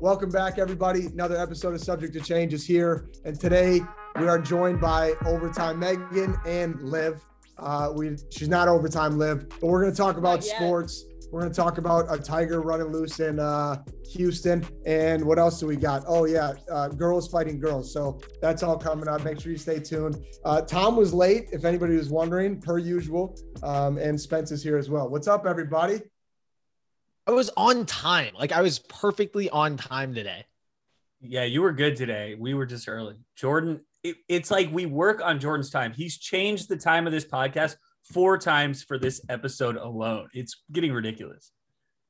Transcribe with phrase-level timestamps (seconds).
[0.00, 1.06] Welcome back, everybody.
[1.06, 3.10] Another episode of Subject to Change is here.
[3.24, 3.80] And today
[4.14, 7.20] we are joined by Overtime Megan and Liv.
[7.58, 11.04] Uh, we She's not Overtime Liv, but we're going to talk about sports.
[11.32, 13.82] We're going to talk about a tiger running loose in uh,
[14.12, 14.64] Houston.
[14.86, 16.04] And what else do we got?
[16.06, 17.92] Oh, yeah, uh, girls fighting girls.
[17.92, 19.24] So that's all coming up.
[19.24, 20.24] Make sure you stay tuned.
[20.44, 23.36] Uh, Tom was late, if anybody was wondering, per usual.
[23.64, 25.08] Um, and Spence is here as well.
[25.08, 26.02] What's up, everybody?
[27.28, 28.32] I was on time.
[28.38, 30.46] Like I was perfectly on time today.
[31.20, 32.34] Yeah, you were good today.
[32.38, 33.16] We were just early.
[33.36, 35.92] Jordan, it, it's like we work on Jordan's time.
[35.92, 40.28] He's changed the time of this podcast four times for this episode alone.
[40.32, 41.52] It's getting ridiculous.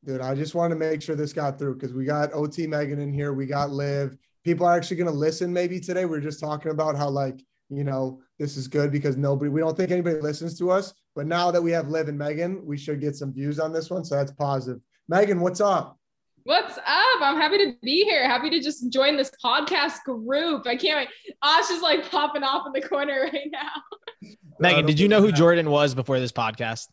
[0.04, 3.00] Dude, I just want to make sure this got through because we got OT Megan
[3.00, 3.32] in here.
[3.32, 4.16] We got Liv.
[4.44, 6.04] People are actually going to listen maybe today.
[6.04, 9.60] We are just talking about how, like, you know, this is good because nobody, we
[9.60, 10.94] don't think anybody listens to us.
[11.16, 13.90] But now that we have Liv and Megan, we should get some views on this
[13.90, 14.04] one.
[14.04, 14.80] So that's positive.
[15.08, 15.98] Megan, what's up?
[16.44, 17.20] What's up?
[17.22, 18.28] I'm happy to be here.
[18.28, 20.66] Happy to just join this podcast group.
[20.66, 21.34] I can't wait.
[21.42, 24.36] Ash is like popping off in the corner right now.
[24.60, 26.88] Megan, uh, did you know who Jordan was before this podcast?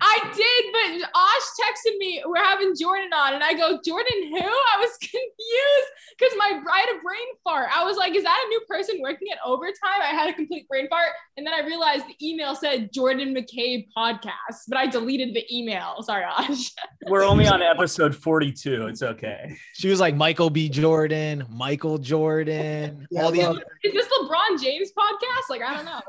[0.00, 3.34] I did, but Osh texted me, we're having Jordan on.
[3.34, 4.38] And I go, Jordan, who?
[4.38, 7.68] I was confused because my I had a brain fart.
[7.74, 10.00] I was like, is that a new person working at overtime?
[10.02, 11.10] I had a complete brain fart.
[11.36, 16.02] And then I realized the email said Jordan McCabe podcast, but I deleted the email.
[16.02, 16.70] Sorry, Osh.
[17.06, 18.86] We're only on episode 42.
[18.86, 19.56] It's okay.
[19.74, 20.68] She was like Michael B.
[20.68, 23.62] Jordan, Michael Jordan, yeah, all the other.
[23.82, 25.48] Is this LeBron James podcast?
[25.50, 26.00] Like, I don't know.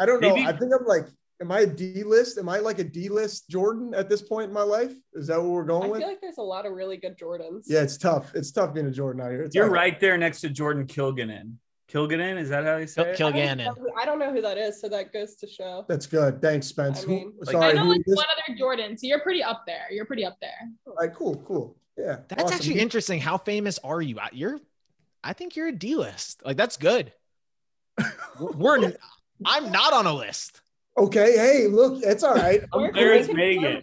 [0.00, 0.34] I don't know.
[0.34, 1.06] Maybe- I think I'm like
[1.40, 2.38] am I a D list?
[2.38, 4.92] Am I like a D list Jordan at this point in my life?
[5.14, 5.96] Is that what we're going I with?
[5.98, 7.64] I feel like there's a lot of really good Jordans.
[7.66, 8.32] Yeah, it's tough.
[8.34, 9.42] It's tough being a Jordan out here.
[9.42, 9.74] It's You're tough.
[9.74, 11.54] right there next to Jordan Kilganon.
[11.90, 13.18] Kilganon, is that how you say it?
[13.18, 13.60] Kilganon.
[13.60, 15.86] I don't, I don't know who that is, so that goes to show.
[15.88, 16.42] That's good.
[16.42, 17.04] Thanks, Spence.
[17.04, 19.86] I, mean, who, sorry, I know like one other Jordan, so you're pretty up there.
[19.90, 20.68] You're pretty up there.
[20.86, 21.76] All right, cool, cool.
[21.96, 22.18] Yeah.
[22.28, 22.54] That's awesome.
[22.56, 23.20] actually interesting.
[23.20, 24.18] How famous are you?
[24.32, 24.60] You're
[25.24, 26.42] I think you're a D list.
[26.44, 27.12] Like that's good.
[28.40, 28.92] we're
[29.44, 30.60] I'm not on a list.
[30.98, 32.62] Okay, hey, look, it's all right.
[32.74, 33.82] I'm There's Megan.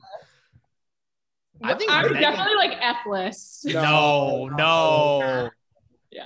[1.64, 2.22] I think I'm Megan.
[2.22, 3.66] definitely like F list.
[3.68, 5.50] No, no.
[6.12, 6.26] Yeah.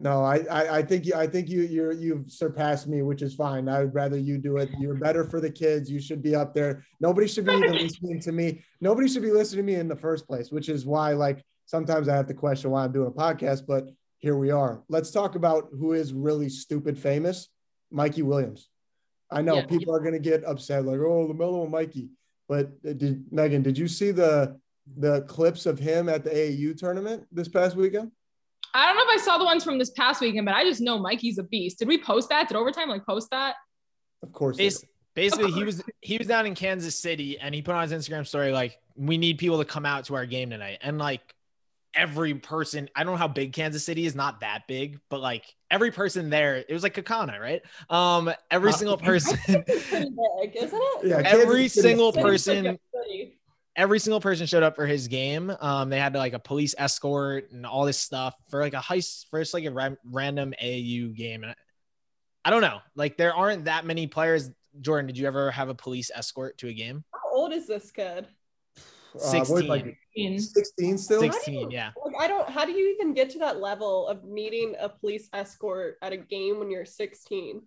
[0.00, 3.34] No, I, I, I think you, I think you, you're, you've surpassed me, which is
[3.34, 3.68] fine.
[3.68, 4.70] I would rather you do it.
[4.80, 5.88] You're better for the kids.
[5.88, 6.84] You should be up there.
[6.98, 8.64] Nobody should be even listening to me.
[8.80, 12.08] Nobody should be listening to me in the first place, which is why, like, sometimes
[12.08, 13.66] I have to question why I'm doing a podcast.
[13.68, 13.88] But
[14.18, 14.82] here we are.
[14.88, 17.48] Let's talk about who is really stupid famous.
[17.92, 18.68] Mikey Williams.
[19.32, 19.66] I know yeah.
[19.66, 22.10] people are going to get upset, like, oh, LaMelo and Mikey.
[22.48, 24.58] But uh, did Megan, did you see the
[24.98, 28.10] the clips of him at the AAU tournament this past weekend?
[28.74, 30.80] I don't know if I saw the ones from this past weekend, but I just
[30.80, 31.78] know Mikey's a beast.
[31.78, 32.48] Did we post that?
[32.48, 33.56] Did overtime like post that?
[34.22, 34.56] Of course.
[34.56, 37.92] Basically, basically he was he was down in Kansas City and he put on his
[37.92, 40.78] Instagram story like, we need people to come out to our game tonight.
[40.82, 41.20] And like
[41.94, 45.44] every person, I don't know how big Kansas City is, not that big, but like
[45.70, 47.62] every person there, it was like Kakana, right?
[47.90, 51.04] Um, every uh, single person, big, isn't it?
[51.04, 52.78] Yeah, every single person,
[53.76, 55.52] every single person showed up for his game.
[55.60, 59.26] Um, they had like a police escort and all this stuff for like a heist,
[59.30, 61.44] first like a ra- random AU game.
[61.44, 61.54] And
[62.44, 64.50] I don't know, like there aren't that many players.
[64.80, 67.04] Jordan, did you ever have a police escort to a game?
[67.12, 68.26] How old is this kid?
[69.18, 69.64] 16.
[69.64, 71.20] Uh, like 16 still?
[71.20, 71.90] 16 yeah.
[72.04, 75.28] like i don't how do you even get to that level of needing a police
[75.32, 77.62] escort at a game when you're 16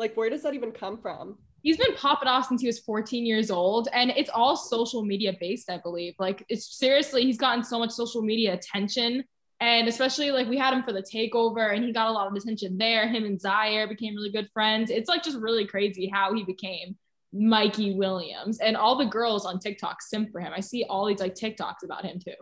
[0.00, 1.36] like where does that even come from?
[1.62, 5.36] He's been popping off since he was 14 years old and it's all social media
[5.38, 6.14] based i believe.
[6.18, 9.22] Like it's seriously he's gotten so much social media attention
[9.60, 12.34] and especially like we had him for the takeover and he got a lot of
[12.34, 13.06] attention there.
[13.06, 14.90] Him and zaire became really good friends.
[14.90, 16.96] It's like just really crazy how he became
[17.32, 20.52] Mikey Williams, and all the girls on TikTok simp for him.
[20.54, 22.34] I see all these like TikToks about him too.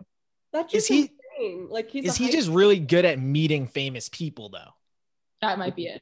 [0.51, 4.49] That's just is he like he's is he just really good at meeting famous people
[4.49, 4.71] though?
[5.41, 6.01] That might be it.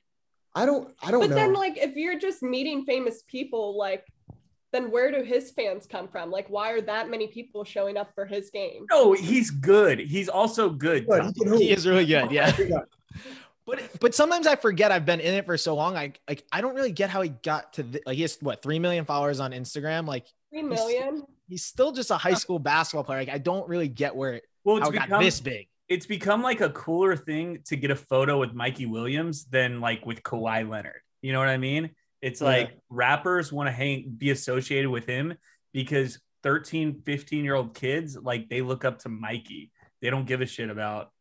[0.55, 1.35] I don't I don't but know.
[1.35, 4.05] then like if you're just meeting famous people, like
[4.71, 6.31] then where do his fans come from?
[6.31, 8.85] Like why are that many people showing up for his game?
[8.89, 9.99] No, he's good.
[9.99, 11.07] He's also good.
[11.35, 12.31] He is really good.
[12.31, 12.55] Yeah.
[13.67, 15.97] But but sometimes I forget I've been in it for so long.
[15.97, 18.63] I like I don't really get how he got to the, like he has what
[18.63, 20.07] three million followers on Instagram.
[20.07, 21.15] Like three million.
[21.15, 23.19] He's, he's still just a high school basketball player.
[23.19, 25.67] Like I don't really get where it well it's become, this big.
[25.89, 30.05] It's become like a cooler thing to get a photo with Mikey Williams than like
[30.05, 31.01] with Kawhi Leonard.
[31.21, 31.89] You know what I mean?
[32.21, 32.47] It's yeah.
[32.47, 35.35] like rappers want to hang be associated with him
[35.73, 39.73] because 13, 15 year old kids like they look up to Mikey.
[40.01, 41.11] They don't give a shit about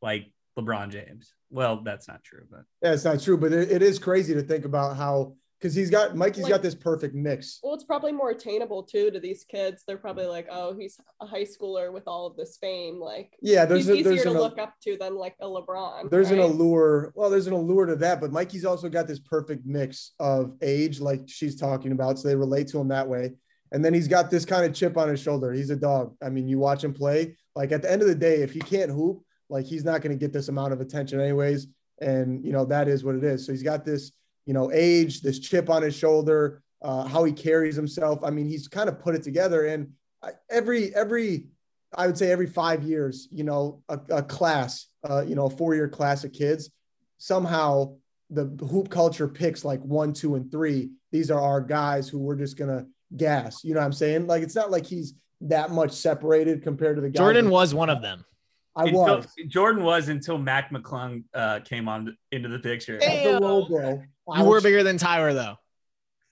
[0.00, 1.32] like LeBron James.
[1.50, 3.38] Well, that's not true, but yeah, it's not true.
[3.38, 6.62] But it, it is crazy to think about how because he's got Mikey's Like- got
[6.62, 7.58] this perfect mix.
[7.62, 9.82] Well, it's probably more attainable too to these kids.
[9.86, 10.30] They're probably mm.
[10.30, 13.00] like, oh, he's a high schooler with all of this fame.
[13.00, 15.46] Like, Yeah, there's he's a, easier there's to an, look up to than like a
[15.46, 16.10] LeBron.
[16.10, 17.12] there's an allure.
[17.16, 21.00] Well, there's an allure to that, but Mikey's also got this perfect mix of age,
[21.00, 23.32] like she's talking about, so they relate to him that way.
[23.72, 25.52] And then he's got this kind of chip on his shoulder.
[25.52, 26.14] He's a dog.
[26.22, 27.36] I mean, you watch him play.
[27.54, 30.16] Like at the end of the day, if he can't hoop, like he's not going
[30.16, 31.66] to get this amount of attention anyways.
[32.00, 33.44] And you know that is what it is.
[33.44, 34.12] So he's got this,
[34.46, 38.20] you know, age, this chip on his shoulder, uh, how he carries himself.
[38.22, 39.66] I mean, he's kind of put it together.
[39.66, 39.92] And
[40.22, 41.46] I- every every,
[41.94, 45.50] I would say every five years, you know, a, a class, uh, you know, a
[45.50, 46.70] four year class of kids,
[47.18, 47.94] somehow
[48.30, 50.90] the hoop culture picks like one, two, and three.
[51.10, 52.86] These are our guys who we're just gonna
[53.16, 53.64] gas.
[53.64, 54.26] You know what I'm saying?
[54.26, 57.18] Like it's not like he's that much separated compared to the guys.
[57.18, 58.24] Jordan was one of them.
[58.76, 59.26] I Until- was.
[59.48, 62.98] Jordan was until Mac McClung uh, came on into the picture.
[63.02, 63.24] Hey.
[63.24, 64.02] That's a low blow.
[64.36, 64.62] You were Ouch.
[64.62, 65.56] bigger than Tyler though.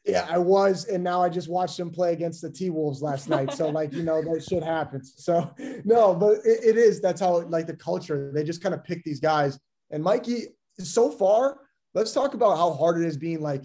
[0.05, 3.29] Yeah, I was, and now I just watched him play against the T Wolves last
[3.37, 3.53] night.
[3.53, 5.15] So, like, you know, that shit happens.
[5.17, 5.53] So,
[5.85, 7.01] no, but it, it is.
[7.01, 8.31] That's how, like, the culture.
[8.33, 9.59] They just kind of pick these guys.
[9.91, 10.45] And Mikey,
[10.79, 11.59] so far,
[11.93, 13.65] let's talk about how hard it is being like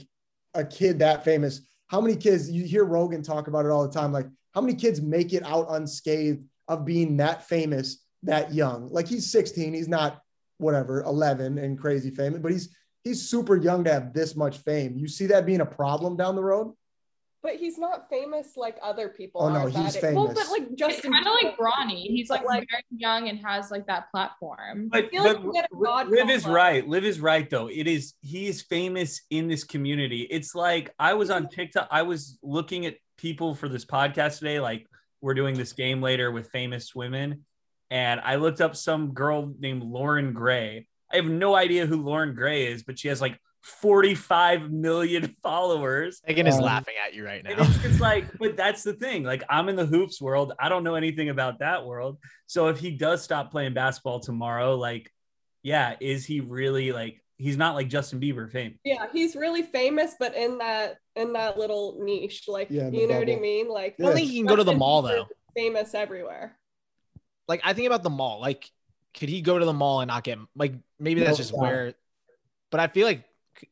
[0.55, 1.61] a kid that famous.
[1.89, 4.11] How many kids you hear Rogan talk about it all the time?
[4.11, 4.25] Like,
[4.55, 8.89] how many kids make it out unscathed of being that famous that young?
[8.91, 9.73] Like, he's 16.
[9.73, 10.21] He's not
[10.57, 12.69] whatever 11 and crazy famous, but he's
[13.03, 14.95] he's super young to have this much fame.
[14.97, 16.73] You see that being a problem down the road?
[17.43, 19.41] But he's not famous like other people.
[19.41, 22.03] Oh, no, are he's that- Well, but like It's Justin, kind of like Bronny.
[22.03, 24.89] He's like, like- very young and has like that platform.
[24.91, 26.45] But, feel like but you get God Liv is complex.
[26.45, 26.87] right.
[26.87, 27.65] Liv is right though.
[27.67, 30.27] It is he is famous in this community.
[30.29, 31.87] It's like I was on TikTok.
[31.89, 34.59] I was looking at people for this podcast today.
[34.59, 34.85] Like
[35.21, 37.43] we're doing this game later with famous women,
[37.91, 40.87] and I looked up some girl named Loren Gray.
[41.11, 46.21] I have no idea who Loren Gray is, but she has like 45 million followers.
[46.27, 47.51] Megan is Um, laughing at you right now.
[47.57, 49.23] it's just like, but that's the thing.
[49.23, 50.53] Like, I'm in the hoops world.
[50.59, 52.17] I don't know anything about that world.
[52.47, 55.11] So if he does stop playing basketball tomorrow, like,
[55.63, 57.21] yeah, is he really like?
[57.37, 58.77] He's not like Justin Bieber fame.
[58.83, 63.17] yeah, he's really famous, but in that in that little niche, like Yeah, you know
[63.19, 63.67] what I mean?
[63.67, 65.27] Like I don't think he can go to the mall though.
[65.55, 66.55] Famous everywhere.
[67.51, 68.39] Like I think about the mall.
[68.39, 68.71] Like,
[69.17, 71.59] could he go to the mall and not get like maybe that's just shot.
[71.59, 71.93] where?
[72.71, 73.23] But I feel like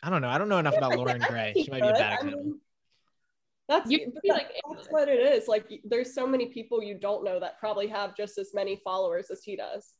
[0.04, 0.30] I don't know.
[0.30, 1.54] I don't know enough about Loren Gray.
[1.56, 2.00] She might be a could.
[2.00, 2.44] bad I example.
[2.44, 2.60] mean,
[3.68, 5.48] That's, You could but be that- like that's what it is.
[5.48, 9.32] Like there's so many people you don't know that probably have just as many followers
[9.32, 9.94] as he does.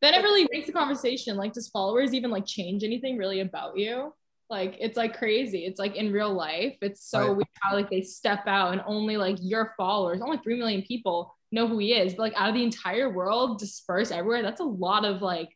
[0.00, 3.76] then it really makes the conversation like does followers even like change anything really about
[3.78, 4.12] you
[4.50, 7.36] like it's like crazy it's like in real life it's so Right.
[7.36, 11.33] weird how like they step out and only like your followers only 3 million people
[11.54, 14.64] know who he is but like out of the entire world dispersed everywhere that's a
[14.64, 15.48] lot of like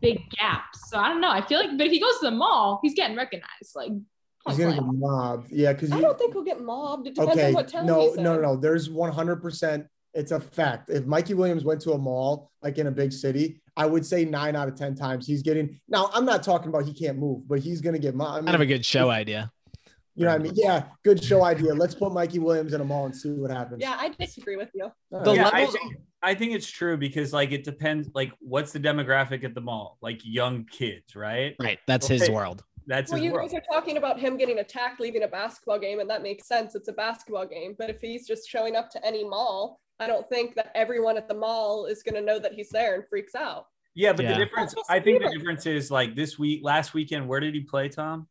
[0.00, 2.30] big gaps so i don't know i feel like but if he goes to the
[2.30, 3.92] mall he's getting recognized like
[4.46, 5.50] He's gonna get mobbed.
[5.50, 7.06] Yeah, because I don't think he'll get mobbed.
[7.06, 8.22] It depends okay, on what town no, he's in.
[8.22, 8.56] no, no, no.
[8.56, 9.42] There's 100.
[9.42, 10.90] percent It's a fact.
[10.90, 14.24] If Mikey Williams went to a mall like in a big city, I would say
[14.24, 15.80] nine out of ten times he's getting.
[15.88, 18.30] Now, I'm not talking about he can't move, but he's gonna get mobbed.
[18.30, 19.52] I mean, Kind of a good show idea.
[20.18, 20.52] You know what I mean?
[20.56, 21.72] Yeah, good show idea.
[21.74, 23.80] Let's put Mikey Williams in a mall and see what happens.
[23.80, 24.90] Yeah, I disagree with you.
[25.10, 25.36] The right.
[25.36, 28.08] yeah, I think, I think it's true because like it depends.
[28.14, 29.98] Like, what's the demographic at the mall?
[30.02, 31.54] Like young kids, right?
[31.60, 31.78] Right.
[31.86, 32.64] That's his world.
[32.86, 33.50] That's Well, you world.
[33.50, 36.74] guys are talking about him getting attacked leaving a basketball game, and that makes sense.
[36.74, 37.76] It's a basketball game.
[37.78, 41.28] But if he's just showing up to any mall, I don't think that everyone at
[41.28, 43.66] the mall is going to know that he's there and freaks out.
[43.94, 44.38] Yeah, but Yeah.
[44.38, 47.60] the difference, I think the difference is like this week, last weekend, where did he
[47.60, 48.26] play, Tom?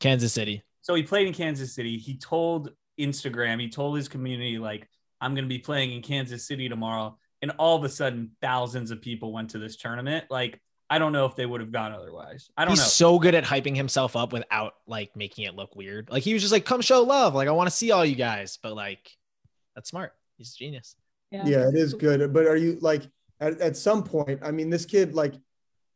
[0.00, 0.62] Kansas City.
[0.88, 1.98] So he played in Kansas City.
[1.98, 4.88] He told Instagram, he told his community, like,
[5.20, 7.18] I'm going to be playing in Kansas City tomorrow.
[7.42, 10.24] And all of a sudden, thousands of people went to this tournament.
[10.30, 12.48] Like, I don't know if they would have gone otherwise.
[12.56, 12.86] I don't He's know.
[12.86, 16.08] so good at hyping himself up without like making it look weird.
[16.08, 18.14] Like he was just like, "Come show love." Like I want to see all you
[18.14, 19.10] guys, but like,
[19.74, 20.14] that's smart.
[20.38, 20.96] He's a genius.
[21.30, 22.32] Yeah, it is good.
[22.32, 23.02] But are you like
[23.38, 24.40] at, at some point?
[24.42, 25.34] I mean, this kid, like,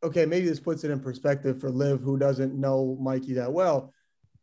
[0.03, 3.91] okay, maybe this puts it in perspective for Liv, who doesn't know Mikey that well.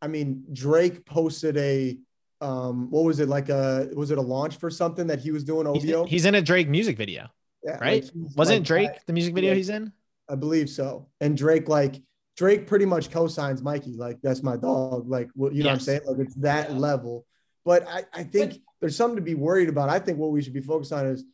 [0.03, 1.99] I mean, Drake posted a
[2.41, 5.45] um, what was it like a was it a launch for something that he was
[5.45, 6.07] doing He's, OVO?
[6.07, 7.29] he's in a Drake music video,
[7.63, 8.03] Yeah, right?
[8.05, 9.07] like, Wasn't like Drake that.
[9.07, 9.57] the music video Yeah.
[9.57, 9.93] he's in?
[10.29, 11.09] I believe so.
[11.21, 12.01] And Drake, like
[12.37, 13.97] Drake, pretty much co-signs Mikey.
[13.97, 15.07] Like that's my dog.
[15.09, 16.01] Like what you know what I'm saying?
[16.07, 16.79] Like it's that Yeah.
[16.79, 17.27] level.
[17.67, 19.91] But I, I think there's something to be worried about.
[19.91, 21.25] I think what we should be focused on is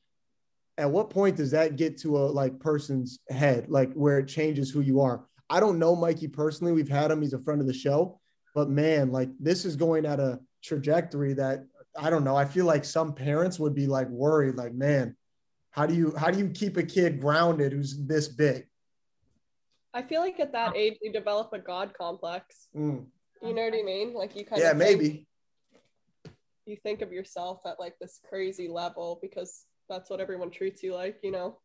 [0.76, 4.70] at what point does that get to a like person's head, like where it changes
[4.70, 5.24] who you are.
[5.48, 6.72] I don't know Mikey personally.
[6.72, 7.22] We've had him.
[7.22, 8.18] He's a friend of the show.
[8.56, 12.34] But man, like this is going at a trajectory that I don't know.
[12.34, 15.14] I feel like some parents would be like worried, like, man,
[15.72, 18.66] how do you how do you keep a kid grounded who's this big?
[19.92, 22.68] I feel like at that age, you develop a God complex.
[22.74, 23.04] Mm.
[23.42, 24.14] You know what I mean?
[24.14, 25.26] Like you kind Yeah, of Yeah, maybe.
[26.64, 30.94] you think of yourself at like this crazy level because that's what everyone treats you
[30.94, 31.58] like, you know.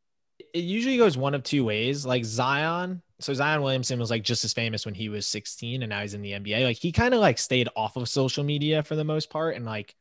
[0.54, 2.06] It usually goes one of two ways.
[2.06, 5.90] Like Zion, so Zion Williamson was like just as famous when he was 16 and
[5.90, 6.64] now he's in the NBA.
[6.64, 9.66] Like he kind of like stayed off of social media for the most part and
[9.66, 9.96] like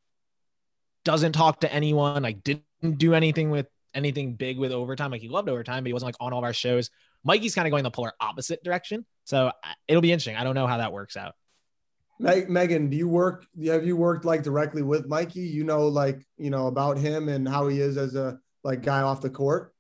[1.05, 2.63] doesn't talk to anyone, like didn't
[2.99, 5.11] do anything with anything big with overtime.
[5.11, 6.91] Like he loved overtime, but he wasn't like on all of our shows.
[7.25, 9.05] Mikey's kind of going the polar opposite direction.
[9.25, 9.53] So
[9.87, 10.37] it'll be interesting.
[10.37, 11.35] I don't know how that works out.
[12.19, 13.47] Meg- Megan, do you work?
[13.65, 15.41] Have you worked like directly with Mikey?
[15.41, 19.01] You know, like you know about him and how he is as a like guy
[19.01, 19.75] off the court.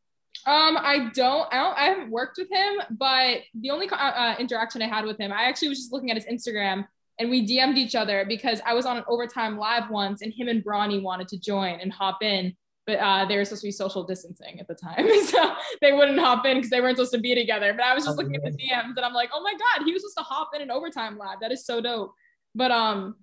[0.47, 4.81] Um, I don't, I don't, I haven't worked with him, but the only uh, interaction
[4.83, 6.87] I had with him, I actually was just looking at his Instagram
[7.19, 10.49] and we DM'd each other because I was on an overtime live once and him
[10.49, 12.57] and Bronny wanted to join and hop in,
[12.87, 15.07] but uh, they were supposed to be social distancing at the time.
[15.27, 17.75] so they wouldn't hop in because they weren't supposed to be together.
[17.75, 19.85] But I was just Oh, looking at the DMs and I'm like, oh my God,
[19.85, 21.41] he was supposed to hop in an overtime live.
[21.43, 22.15] That is so dope.
[22.55, 23.17] But um,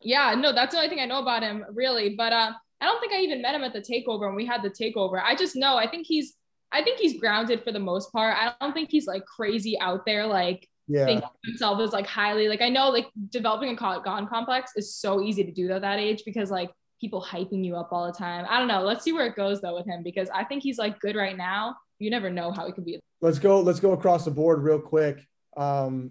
[0.00, 2.14] yeah, no, that's the only thing I know about him really.
[2.16, 4.62] But uh, I don't think I even met him at the takeover when we had
[4.62, 5.22] the takeover.
[5.22, 6.34] I just know I think he's
[6.74, 8.36] I think he's grounded for the most part.
[8.36, 12.06] I don't think he's like crazy out there, like Yeah, thinking of himself as like
[12.06, 15.82] highly like I know like developing a gone complex is so easy to do at
[15.82, 18.44] that age because like people hyping you up all the time.
[18.48, 18.82] I don't know.
[18.82, 21.36] Let's see where it goes though with him because I think he's like good right
[21.36, 21.76] now.
[22.00, 22.98] You never know how he could be.
[23.20, 23.60] let's go.
[23.60, 25.24] Let's go across the board real quick.
[25.56, 26.10] Um,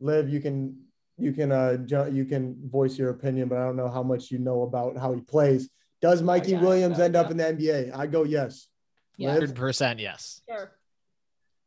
[0.00, 0.78] Liv, you can
[1.18, 1.78] you can uh
[2.12, 5.12] you can voice your opinion, but I don't know how much you know about how
[5.12, 5.68] he plays.
[6.00, 7.96] Does Mikey yeah, Williams end up in the NBA?
[7.96, 8.68] I go yes.
[9.16, 9.36] Yeah.
[9.38, 10.40] 100% yes.
[10.48, 10.72] Sure.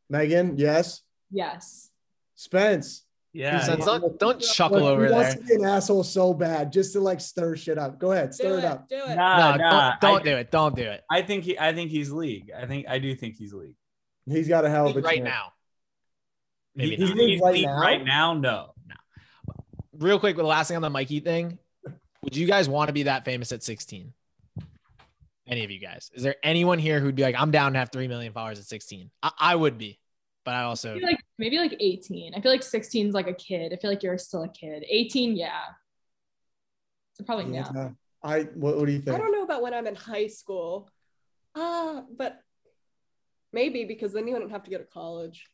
[0.10, 1.02] Megan, yes.
[1.32, 1.90] Yes.
[2.36, 3.04] Spence.
[3.34, 3.60] Yeah.
[3.60, 5.34] So don't, don't chuckle Look, over there.
[5.36, 8.00] to be an asshole so bad just to like stir shit up.
[8.00, 8.90] Go ahead, Do stir it, it up.
[8.90, 9.16] Do it.
[9.16, 10.52] Nah, No, nah, don't, don't I, do it.
[10.52, 11.04] Don't do it.
[11.12, 12.52] I think he I think he's league.
[12.58, 13.76] I think I do think he's league.
[14.26, 15.26] He's got a hell of a Right chance.
[15.26, 15.52] now.
[16.76, 17.16] Maybe He- not.
[17.18, 17.80] league he's right now?
[17.80, 18.74] right now, no.
[19.94, 21.60] real quick, the last thing on the Mikey thing.
[22.24, 24.14] Would you guys want to be that famous at 16?
[25.48, 26.12] Any of you guys?
[26.14, 28.66] Is there anyone here who'd be like, I'm down to have 3 million followers at
[28.66, 29.10] 16?
[29.24, 30.00] I, I would be,
[30.44, 32.34] but I I also, feel like maybe like 18.
[32.36, 33.72] I feel like 16 is like a kid.
[33.74, 34.84] I feel like you're still a kid.
[34.90, 35.62] 18, yeah.
[37.14, 37.72] So probably now.
[37.74, 37.90] Yeah.
[38.24, 39.16] I what, what do you think?
[39.16, 40.90] I don't know about when I'm in high school.
[41.56, 42.40] Ah, but
[43.54, 45.48] maybe because then you wouldn't have to go to college.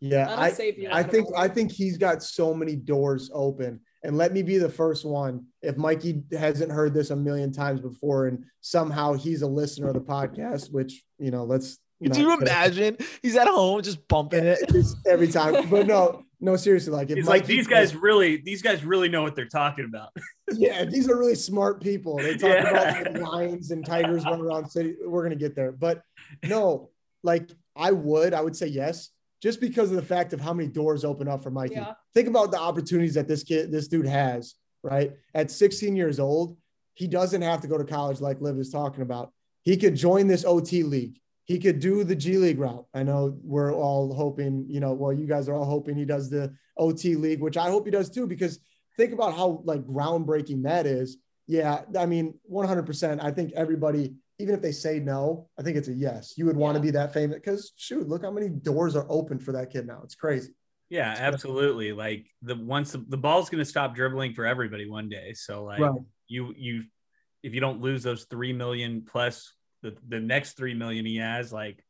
[0.00, 0.88] Yeah, That'll I save you.
[0.90, 3.80] I think I think he's got so many doors open.
[4.04, 5.46] And let me be the first one.
[5.62, 9.94] If Mikey hasn't heard this a million times before, and somehow he's a listener of
[9.94, 11.78] the podcast, which you know, let's.
[12.02, 12.96] could not you get- imagine?
[13.22, 14.58] He's at home just bumping it.
[14.68, 15.68] It's every time?
[15.70, 16.92] But no, no, seriously.
[16.92, 20.08] Like if It's like these guys really these guys really know what they're talking about.
[20.52, 22.16] yeah, these are really smart people.
[22.16, 22.70] They talk Yeah.
[22.70, 24.96] about like, lions and tigers running around city.
[25.06, 26.02] We're gonna get there, but
[26.42, 26.90] no,
[27.22, 29.10] like I would, I would say yes,
[29.42, 31.74] just because of the fact of how many doors open up for Mikey.
[31.74, 31.94] Yeah.
[32.14, 34.54] Think about the opportunities that this kid, this dude has.
[34.84, 36.56] Right at 16 years old,
[36.94, 39.32] he doesn't have to go to college like Liv is talking about.
[39.62, 41.20] He could join this OT league.
[41.44, 42.86] He could do the G League route.
[42.92, 46.30] I know we're all hoping, you know, well, you guys are all hoping he does
[46.30, 48.58] the OT league, which I hope he does too, because
[48.96, 51.18] think about how like groundbreaking that is.
[51.46, 53.22] Yeah, I mean, 100%.
[53.22, 56.36] I think everybody, even if they say no, I think it's a yes.
[56.36, 56.82] You would want to Yeah.
[56.82, 60.00] be that famous because shoot, look how many doors are open for that kid now.
[60.04, 60.54] It's crazy.
[60.88, 61.92] Yeah, absolutely.
[61.92, 65.32] Like the once the, the ball's going to stop dribbling for everybody one day.
[65.32, 66.00] So like Right.
[66.28, 66.84] you you
[67.42, 71.52] if you don't lose those 3 million plus the, the next 3 million he has
[71.52, 71.82] like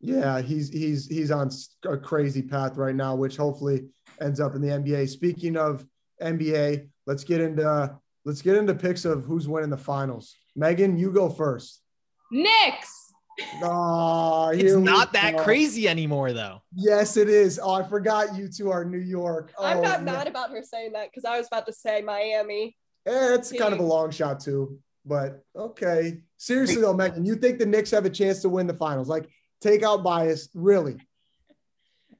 [0.00, 1.50] Yeah, he's he's he's on
[1.86, 3.88] a crazy path right now, which hopefully
[4.20, 5.08] ends up in the NBA.
[5.08, 5.84] Speaking of
[6.22, 7.98] NBA, let's get into
[8.30, 10.36] let's get into picks of who's winning the finals.
[10.54, 11.82] Megan, you go first.
[12.30, 13.12] Knicks.
[13.60, 15.42] Oh, It's not that go.
[15.42, 16.62] crazy anymore, though.
[16.72, 17.58] Yes, it is.
[17.60, 19.52] Oh, I forgot you two are New York.
[19.58, 20.04] I'm Oh, not yeah.
[20.04, 22.76] mad about her saying that because I was about to say Miami.
[23.04, 26.20] Eh, it's kind of a long shot too, but okay.
[26.36, 29.08] Seriously though, Megan, you think the Knicks have a chance to win the finals?
[29.08, 29.28] Like,
[29.60, 30.96] take out bias, really?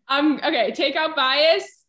[0.08, 0.72] I'm okay.
[0.72, 1.84] Take out bias.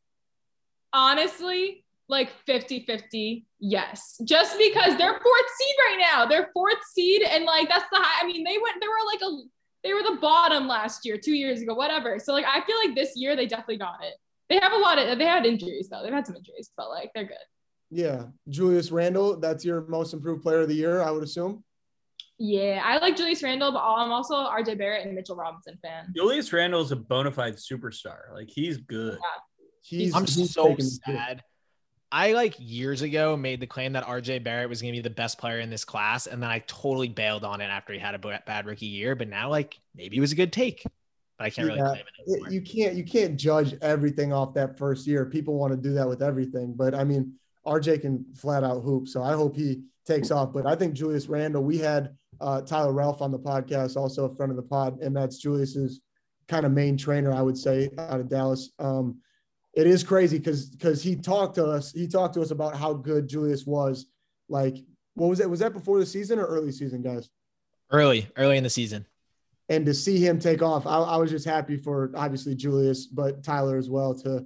[0.94, 4.22] Honestly, like 50 50, yes.
[4.26, 6.26] Just because they're fourth seed right now.
[6.28, 8.24] They're fourth seed, and like that's the high.
[8.24, 9.38] I mean, they went, they were like a,
[9.84, 12.20] they were the bottom last year, two years ago, whatever.
[12.20, 14.14] So, like, I feel like this year they definitely got it.
[14.50, 16.04] They have a lot of, they had injuries though.
[16.04, 17.38] They've had some injuries, but like, they're good.
[17.90, 21.64] Yeah, Julius Randle that's your most improved player of the year, I would assume.
[22.38, 26.12] Yeah, I like Julius Randle, but I'm also RJ Barrett and Mitchell Robinson fan.
[26.16, 28.34] Julius Randle is a bona fide superstar.
[28.34, 29.20] Like he's good.
[29.84, 31.44] He's I'm he's so taking the sad.
[32.12, 35.10] I like years ago made the claim that RJ Barrett was going to be the
[35.10, 38.16] best player in this class, and then I totally bailed on it after he had
[38.16, 39.16] a bad rookie year.
[39.16, 40.84] But now, like, maybe it was a good take.
[41.38, 42.32] but I can't really claim it.
[42.32, 42.50] anymore.
[42.52, 45.26] You can't you can't judge everything off that first year.
[45.26, 47.34] People want to do that with everything, but I mean,
[47.66, 50.52] RJ can flat out hoop, so I hope he takes off.
[50.52, 54.36] But I think Julius Randle, We had uh, Tyler Relph on the podcast, also a
[54.36, 56.02] friend of the pod, and that's Julius's
[56.48, 58.72] kind of main trainer, I would say, out of Dallas.
[58.80, 59.20] Um,
[59.74, 61.92] it is crazy because because he talked to us.
[61.92, 64.06] He talked to us about how good Julius was.
[64.50, 64.78] Like,
[65.16, 65.50] what was that?
[65.50, 67.30] Was that before the season or early season, guys?
[67.94, 69.06] early, early in the season.
[69.68, 73.44] and to see him take off, I, I was just happy for obviously Julius, but
[73.44, 74.46] Tyler as well to,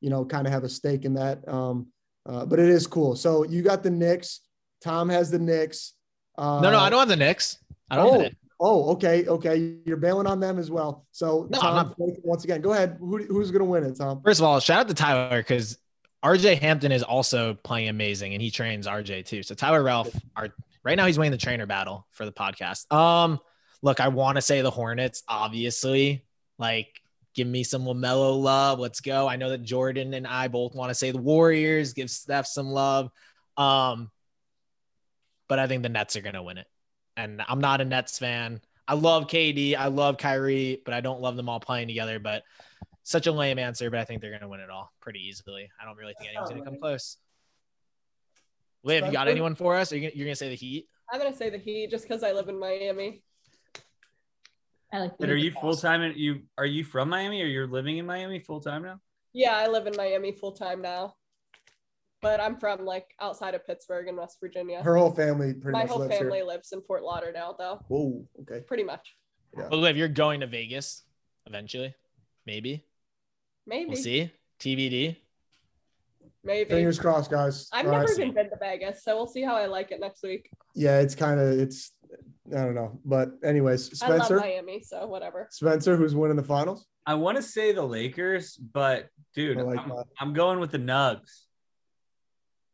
[0.00, 1.46] you know, kind of have a stake in that.
[1.48, 1.86] Um,
[2.26, 3.14] uh, but it is cool.
[3.14, 4.40] So you got the Knicks.
[4.82, 5.94] Tom has the Knicks.
[6.36, 7.58] Uh, No, no, I don't have the Knicks.
[7.90, 8.36] I don't have Oh, the Knicks.
[8.62, 9.78] Oh, okay, okay.
[9.86, 11.06] You're bailing on them as well.
[11.12, 12.98] So No, Tom, once again, go ahead.
[13.00, 14.20] Who, who's going to win it, Tom?
[14.22, 15.78] First of all, shout out to Tyler because
[16.22, 19.42] RJ Hampton is also playing amazing and he trains RJ too.
[19.42, 20.50] So Tyler Relph are
[20.84, 22.92] right now he's winning the trainer battle for the podcast.
[22.92, 23.40] Um,
[23.80, 26.26] look, I want to say the Hornets, obviously.
[26.58, 27.00] Like,
[27.34, 28.78] give me some LaMelo love.
[28.78, 29.26] Let's go.
[29.26, 32.68] I know that Jordan and I both want to say the Warriors, give Steph some
[32.68, 33.10] love.
[33.56, 34.10] Um,
[35.48, 36.66] but I think the Nets are gonna win it.
[37.24, 38.60] And I'm not a Nets fan.
[38.88, 42.18] I love KD, I love Kyrie, but I don't love them all playing together.
[42.18, 42.42] But
[43.02, 45.68] such a lame answer, but I think they're going to win it all pretty easily.
[45.80, 47.16] I don't really think anyone's going to come close.
[48.82, 49.92] Liv, you got anyone for us?
[49.92, 50.86] Are you gonna, you're going to say the Heat?
[51.12, 53.22] I'm gonna say the Heat just because I live in Miami.
[54.92, 55.18] I like.
[55.18, 56.12] But are you full time?
[56.16, 59.00] You are you from Miami or you're living in Miami full time now?
[59.32, 61.14] Yeah, I live in Miami full time now.
[62.22, 64.82] But I'm from like outside of Pittsburgh in West Virginia.
[64.82, 66.46] Her whole family pretty My much whole lives family here.
[66.46, 67.80] lives in Fort Lauderdale though.
[67.88, 68.60] Whoa, okay.
[68.66, 69.16] Pretty much.
[69.54, 71.02] But Liv, you're going to Vegas
[71.46, 71.94] eventually.
[72.46, 72.84] Maybe.
[73.66, 73.90] Maybe.
[73.90, 74.32] We'll see.
[74.60, 75.16] TBD.
[76.44, 76.70] Maybe.
[76.70, 77.68] Fingers crossed, guys.
[77.72, 78.18] I've All never right.
[78.18, 80.50] even been to Vegas, so we'll see how I like it next week.
[80.74, 81.92] Yeah, it's kind of it's.
[82.52, 84.04] I don't know, but anyways, Spencer.
[84.04, 84.40] I love Spencer.
[84.40, 85.48] Miami, so whatever.
[85.50, 86.86] Spencer, who's winning the finals?
[87.06, 89.92] I want to say the Lakers, but dude, like I'm.
[90.18, 91.42] I'm going with the Nugs.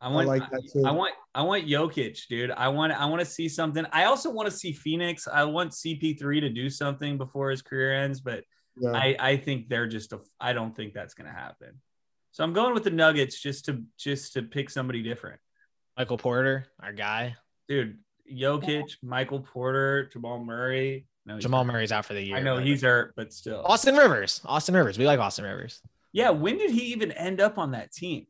[0.06, 0.84] I want, like that too.
[0.86, 2.52] I want, I want Jokic, dude.
[2.52, 3.84] I want, I want to see something.
[3.92, 5.26] I also want to see Phoenix.
[5.26, 8.44] I want CP3 to do something before his career ends, but
[8.76, 8.90] Yeah.
[8.92, 10.20] I, I think they're just a.
[10.40, 11.80] I don't think that's gonna happen.
[12.30, 15.40] So I'm going with the Nuggets just to just to pick somebody different,
[15.96, 17.34] Michael Porter, our guy.
[17.68, 17.98] dude.
[18.32, 21.06] Jokic, Michael Porter, Jamal Murray.
[21.24, 21.72] No, Jamal hurt.
[21.72, 22.36] Murray's out for the year.
[22.36, 23.62] I know but- he's hurt, but still.
[23.64, 24.40] Austin Rivers.
[24.44, 24.98] Austin Rivers.
[24.98, 25.80] We like Austin Rivers.
[26.12, 28.26] Yeah, when did he even end up on that team?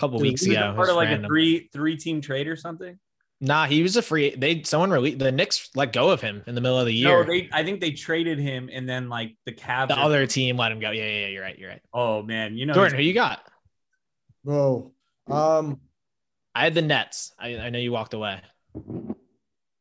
[0.00, 0.72] A couple Dude, weeks He ago.
[0.74, 2.98] part of like a three three team trade or something.
[3.42, 4.34] Nah, he was a free.
[4.34, 7.22] They someone released the Knicks let go of him in the middle of the year.
[7.22, 7.50] No, they.
[7.52, 9.88] I think they traded him, and then like the Cavs.
[9.88, 10.90] the other team let him go.
[10.90, 11.26] Yeah, yeah, yeah.
[11.26, 11.58] You're right.
[11.58, 11.82] You're right.
[11.92, 12.72] Oh man, you know.
[12.72, 13.40] Jordan, who you got?
[14.42, 14.92] Whoa.
[15.30, 15.80] Um.
[16.54, 17.32] I had the Nets.
[17.38, 18.40] I, I know you walked away.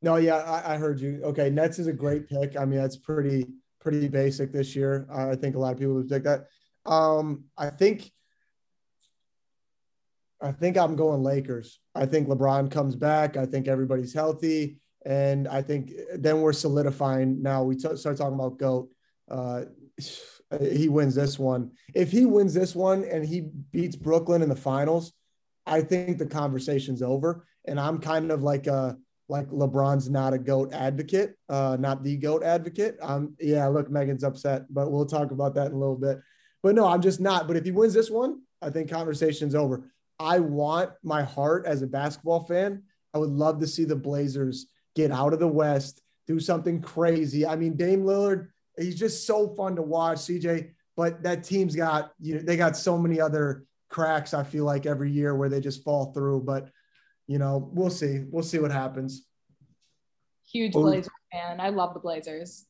[0.01, 1.21] No, yeah, I, I heard you.
[1.23, 2.57] Okay, Nets is a great pick.
[2.57, 3.45] I mean, that's pretty
[3.79, 5.07] pretty basic this year.
[5.09, 6.47] I think a lot of people would pick that.
[6.85, 8.11] Um, I think
[10.41, 11.79] I think I'm going Lakers.
[11.95, 13.37] I think LeBron comes back.
[13.37, 17.41] I think everybody's healthy, and I think then we're solidifying.
[17.41, 18.89] Now we t- start talking about goat.
[19.29, 19.65] Uh,
[20.61, 21.71] he wins this one.
[21.93, 25.13] If he wins this one and he beats Brooklyn in the finals,
[25.65, 27.45] I think the conversation's over.
[27.65, 28.97] And I'm kind of like a
[29.27, 32.97] like LeBron's not a goat advocate, uh, not the goat advocate.
[32.99, 36.19] Um, yeah, look, Megan's upset, but we'll talk about that in a little bit.
[36.63, 37.47] But no, I'm just not.
[37.47, 39.91] But if he wins this one, I think conversation's over.
[40.19, 42.83] I want my heart as a basketball fan.
[43.13, 47.45] I would love to see the Blazers get out of the West, do something crazy.
[47.45, 50.71] I mean, Dame Lillard, he's just so fun to watch, CJ.
[50.97, 54.33] But that team's got you know they got so many other cracks.
[54.33, 56.41] I feel like every year where they just fall through.
[56.41, 56.69] But
[57.27, 58.25] you know, we'll see.
[58.29, 59.25] We'll see what happens.
[60.51, 60.73] Huge.
[60.73, 61.61] Blazers fan.
[61.61, 62.65] I love the Blazers.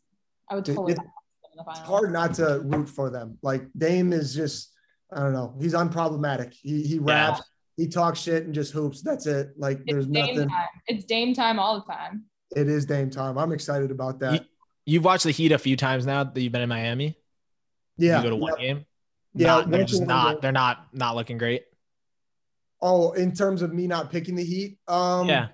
[0.50, 1.06] I would totally it- have
[1.54, 3.38] in the It's hard not to root for them.
[3.42, 4.74] Like Dame is just,
[5.12, 5.56] I don't know.
[5.60, 6.54] He's unproblematic.
[6.54, 7.42] He he raps,
[7.78, 9.02] he talks shit and just hoops.
[9.02, 9.50] That's it.
[9.58, 10.50] Like It's there's Dame nothing.
[10.50, 10.68] time.
[10.88, 12.26] It's Dame time all the time.
[12.56, 13.38] It is Dame time.
[13.38, 14.46] I'm excited about that.
[14.86, 17.16] You've watched the Heat a few times now that you've been in Miami.
[17.98, 18.18] yeah.
[18.18, 18.66] You go to one yeah.
[18.68, 18.86] game.
[19.36, 20.32] Yeah, Not- they're just not.
[20.34, 20.40] game.
[20.42, 21.64] They're not not looking great.
[22.82, 25.50] Oh, in terms of me not picking the Heat, um, yeah.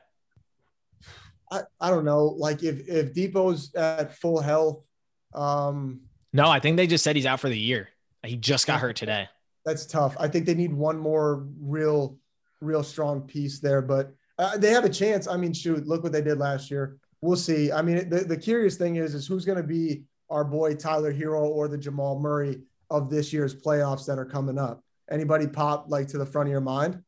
[1.52, 2.26] I, I don't know.
[2.26, 4.86] Like if if Dipo's at full health,
[5.34, 6.02] um,
[6.34, 7.90] No, I think they just said he's out for the year.
[8.24, 9.28] He just got hurt today.
[9.66, 10.16] That's tough.
[10.20, 12.18] I think they need one more real,
[12.62, 15.28] real strong piece there, but uh, they have a chance.
[15.28, 16.98] I mean, shoot, look what they did last year.
[17.22, 17.72] We'll see.
[17.72, 21.12] I mean, the, the curious thing is, is who's going to be our boy Tyler
[21.12, 24.84] Herro or the Jamal Murray of this year's playoffs that are coming up?
[25.10, 27.02] Anybody pop like to the front of your mind?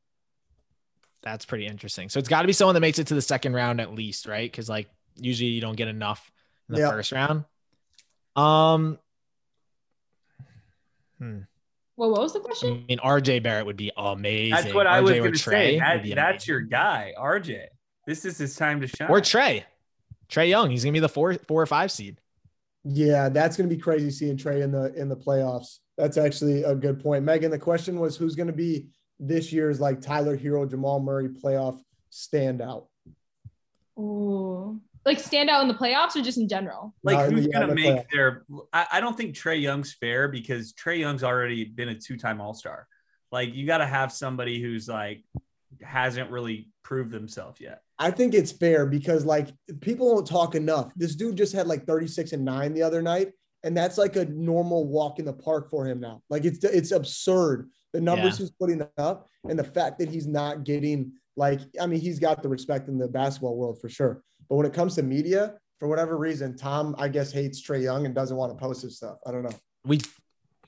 [1.22, 2.10] That's pretty interesting.
[2.10, 4.26] So it's got to be someone that makes it to the second round at least,
[4.28, 4.50] right?
[4.50, 6.32] Because like usually you don't get enough
[6.70, 6.90] in the Yeah.
[6.90, 7.44] first round.
[8.36, 8.98] Um,
[11.20, 11.40] Hmm.
[11.98, 12.84] Well, what was the question?
[12.84, 14.52] I mean, RJ Barrett would be amazing.
[14.52, 15.80] That's what I was going to say.
[15.80, 16.54] That, that's amazing.
[16.54, 17.66] your guy, RJ.
[18.06, 19.10] This is his time to shine.
[19.10, 19.64] or Trae.
[20.30, 20.70] Trae Young.
[20.70, 22.20] He's gonna be the four, four or five seed.
[22.84, 25.80] Yeah, that's going to be crazy seeing Trae in the in the playoffs.
[25.98, 27.26] That's actually a good point.
[27.26, 28.88] Megan, the question was who's going to be
[29.20, 31.80] this year's like Tyler Herro, Jamal Murray playoff
[32.12, 32.86] standout?
[34.00, 34.80] Ooh.
[35.08, 36.94] Like stand out in the playoffs or just in general?
[37.02, 38.44] like No, who's the- gonna yeah, make the their
[38.74, 42.86] I, I don't think Trae Young's fair because Trae Young's already been a two-time all-star.
[43.32, 45.24] Like you gotta have somebody who's like
[45.82, 47.82] hasn't really proved themselves yet.
[47.98, 49.48] I think it's fair because like
[49.80, 50.92] people don't talk enough.
[50.98, 53.30] This dude just had like 36 and 9 the other night
[53.64, 56.22] and that's like a normal walk in the park for him now.
[56.30, 58.44] Like it's it's absurd the numbers Yeah.
[58.46, 62.44] he's putting up and the fact that he's not getting like I mean he's got
[62.44, 64.22] the respect in the basketball world for sure.
[64.50, 68.06] But when it comes to media, for whatever reason, Tom I guess hates Trae Young
[68.06, 69.18] and doesn't want to post his stuff.
[69.26, 69.56] I don't know.
[69.86, 70.02] We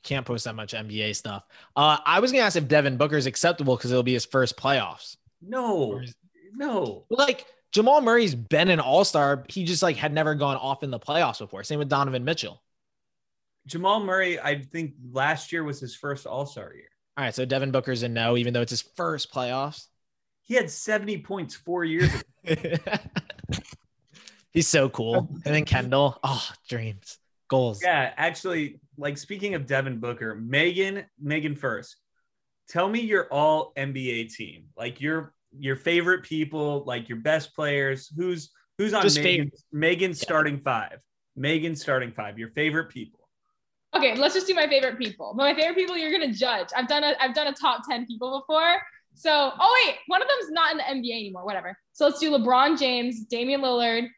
[0.03, 1.43] can't post that much NBA stuff.
[1.75, 4.57] Uh, I was gonna ask if Devin Booker is acceptable because it'll be his first
[4.57, 5.17] playoffs.
[5.41, 6.15] No, is-
[6.53, 7.05] no.
[7.09, 9.45] Like Jamal Murray's been an all star.
[9.49, 11.63] He just like had never gone off in the playoffs before.
[11.63, 12.61] Same with Donovan Mitchell.
[13.67, 16.89] Jamal Murray, I think last year was his first all-star year.
[17.17, 19.85] All right, so Devin Booker's a no, even though it's his first playoffs.
[20.43, 22.09] He had 70 points four years
[22.43, 22.75] ago.
[24.51, 25.29] He's so cool.
[25.45, 27.17] And then Kendall, oh, dreams,
[27.49, 27.81] goals.
[27.83, 31.97] Yeah, actually, like speaking of Devin Booker, Megan, Megan first.
[32.69, 34.65] Tell me your all NBA team.
[34.77, 38.11] Like your your favorite people, like your best players.
[38.15, 40.99] Who's who's on Just Megan, fav- Megan's starting five?
[41.35, 42.37] Megan's starting five.
[42.37, 43.19] Your favorite people.
[43.95, 45.33] Okay, let's just do my favorite people.
[45.33, 46.67] My favorite people you're gonna judge.
[46.75, 48.75] I've done a I've done a top 10 people before.
[49.15, 51.75] So oh wait, one of them's not in the NBA anymore, whatever.
[51.93, 54.09] So let's do LeBron James, Damian Lillard, and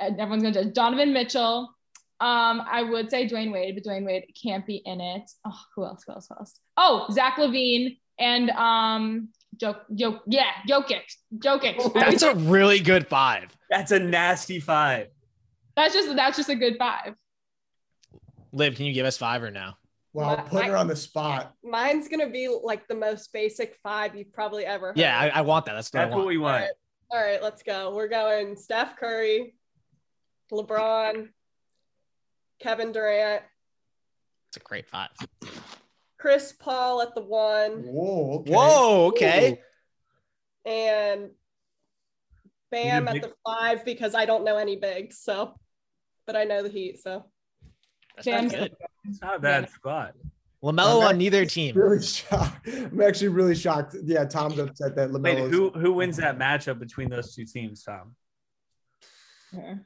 [0.00, 1.74] everyone's gonna judge Donovan Mitchell.
[2.20, 5.30] Um, I would say Dwyane Wade, but Dwyane Wade can't be in it.
[5.46, 6.02] Oh, who else?
[6.06, 6.26] Who else?
[6.28, 6.58] Who else?
[6.76, 11.02] Oh, Zach LaVine and um Joke, Joke, yeah, Jokic,
[11.38, 11.92] Jokic.
[11.94, 13.48] That's a really good five.
[13.70, 15.08] That's a nasty five.
[15.76, 17.14] that's just that's just a good five.
[18.52, 19.72] Liv, can you give us five or no?
[20.12, 21.52] Well, Wow, My- put her on the spot.
[21.62, 24.98] Mine's gonna be like the most basic five you've probably ever heard.
[24.98, 25.74] Yeah, I, I want that.
[25.74, 26.64] That's what That's I what we want.
[27.10, 27.94] All right, let's go.
[27.94, 29.54] We're going Steph Curry,
[30.52, 31.28] LeBron,
[32.60, 33.42] Kevin Durant,
[34.48, 35.10] It's a great five.
[36.18, 38.52] Chris Paul at the one, Whoa, okay.
[38.52, 39.60] Whoa, okay.
[40.64, 41.30] and
[42.70, 45.18] Bam You at the five because I don't know any bigs.
[45.18, 45.54] So,
[46.26, 47.00] but I know the Heat.
[47.00, 47.24] So
[48.16, 48.76] That's Bam's good.
[49.08, 50.12] It's not a bad squad.
[50.62, 51.76] Lamelo I'm on neither team.
[51.76, 52.68] Really shocked.
[52.68, 53.94] I'm actually really shocked.
[54.04, 55.50] Yeah, Tom's upset that Wait, Lamelo.
[55.50, 58.14] who who wins that matchup between those two teams, Tom?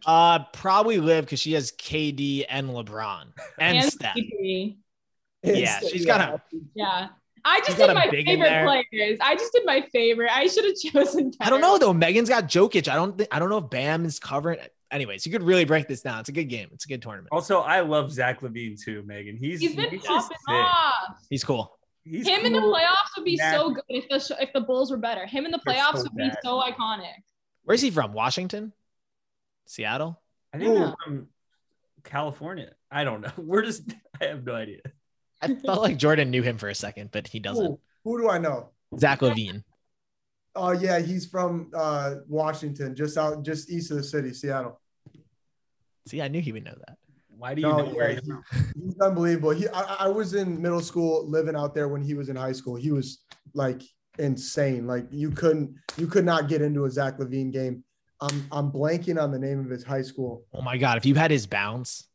[0.07, 3.27] Uh, probably Liv because she has KD and LeBron
[3.59, 4.17] and, And Steph.
[4.17, 4.77] CP.
[5.45, 6.43] Yeah, she's got a-
[6.75, 7.09] Yeah.
[7.45, 9.19] I just did my favorite players.
[9.21, 10.31] I just did my favorite.
[10.33, 11.33] I should have chosen.
[11.41, 11.93] I don't know though.
[11.93, 12.87] Megan's got Jokic.
[12.87, 13.19] I don't.
[13.19, 14.61] Think, I don't know if Bam is covering.
[14.93, 16.21] Anyways, you could really break this down.
[16.21, 16.69] It's a good game.
[16.73, 17.31] It's a good tournament.
[17.33, 19.37] Also, I love Zach LaVine too, Megan.
[19.37, 20.55] He's He's been just popping sick.
[20.55, 21.17] off.
[21.31, 21.77] He's cool.
[22.05, 24.97] He's Him in the playoffs would be so good if the if the Bulls were
[24.97, 25.27] better.
[25.27, 26.39] Him in the playoffs so would be bad.
[26.45, 27.11] so iconic.
[27.65, 28.13] Where's he from?
[28.13, 28.73] Washington,
[29.67, 30.21] Seattle.
[30.53, 31.29] I think they're from
[32.05, 32.73] California.
[32.91, 33.33] I don't know.
[33.37, 33.93] We're just.
[34.21, 34.81] I have no idea.
[35.41, 37.65] I felt like Jordan knew him for a second, but he doesn't.
[37.65, 38.71] Who, who do I know?
[38.99, 39.65] Zach LaVine.
[40.55, 44.81] Oh yeah, he's from uh, Washington, just out, just east of the city, Seattle.
[46.07, 46.99] See, I knew he would know that.
[47.29, 48.45] Why do you No, know where yeah, he's from?
[48.85, 49.51] He's unbelievable.
[49.51, 52.53] He, I, I was in middle school, living out there when he was in high
[52.53, 52.77] school.
[52.77, 53.83] He was like
[54.19, 54.87] insane.
[54.87, 57.83] Like you couldn't, you could not get into a Zach LaVine game.
[58.23, 60.45] I'm, I'm blanking on the name of his high school.
[60.55, 62.07] Oh my god, if you had his bounce,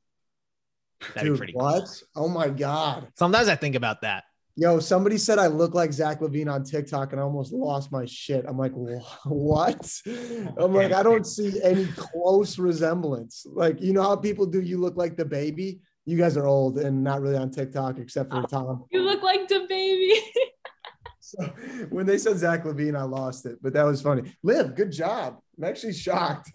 [1.14, 1.84] that'd Dude, be pretty what?
[1.84, 2.26] cool.
[2.26, 3.10] Oh my god.
[3.16, 4.24] Sometimes I think about that.
[4.56, 8.06] Yo, somebody said I look like Zach LaVine on TikTok, and I almost lost my
[8.06, 8.46] shit.
[8.48, 8.72] I'm like,
[9.26, 10.02] what?
[10.08, 13.46] Oh, I'm like, I don't see any close resemblance.
[13.52, 14.62] Like, you know how people do?
[14.62, 15.82] You look like the baby.
[16.06, 18.86] You guys are old and not really on TikTok, except for uh, Tom.
[18.92, 20.22] You look like the baby.
[21.28, 21.44] So
[21.90, 24.34] when they said Zach LaVine, I lost it, but that was funny.
[24.44, 25.40] Liv, good job.
[25.58, 26.52] I'm actually shocked.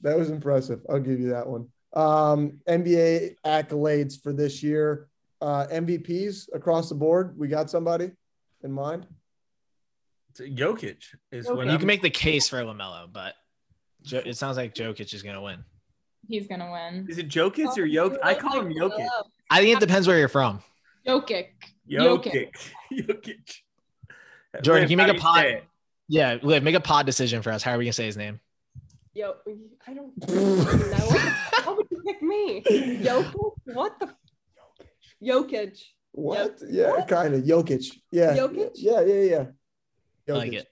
[0.00, 0.80] That was impressive.
[0.88, 1.68] I'll give you that one.
[1.94, 5.08] Um, NBA accolades for this year.
[5.42, 7.38] Uh, MVPs across the board.
[7.38, 8.12] We got somebody
[8.64, 9.06] in mind.
[10.38, 11.54] Jokic is Okay.
[11.56, 13.34] what You I'm- can make the case for Lamelo, but
[14.02, 15.64] Jo- it sounds like Jokic is gonna win.
[16.28, 17.06] He's gonna win.
[17.08, 18.18] Is it Jokic or Jokic?
[18.22, 19.08] I call him Jokic.
[19.50, 20.62] I think it depends where you're from.
[21.06, 21.48] Jokic.
[21.90, 22.50] Jokic.
[22.92, 23.56] Jokic.
[24.62, 25.44] Jordan, Liv, can you make a pod?
[25.46, 25.64] it?
[26.08, 27.62] Yeah, Liv, make a pod decision for us.
[27.62, 28.40] How are we gonna say his name?
[29.14, 29.34] Yo,
[29.86, 31.18] I don't know.
[31.64, 32.62] How would you pick me?
[32.62, 33.32] Jokic?
[33.64, 34.14] What the?
[35.22, 35.80] Jokic.
[36.12, 36.58] What?
[36.68, 37.42] Yeah, kind of.
[37.42, 37.86] Jokic.
[38.10, 38.36] Yeah.
[38.36, 38.70] Jokic?
[38.74, 39.44] Yeah, yeah, yeah.
[40.28, 40.54] I like Jokic.
[40.60, 40.68] it.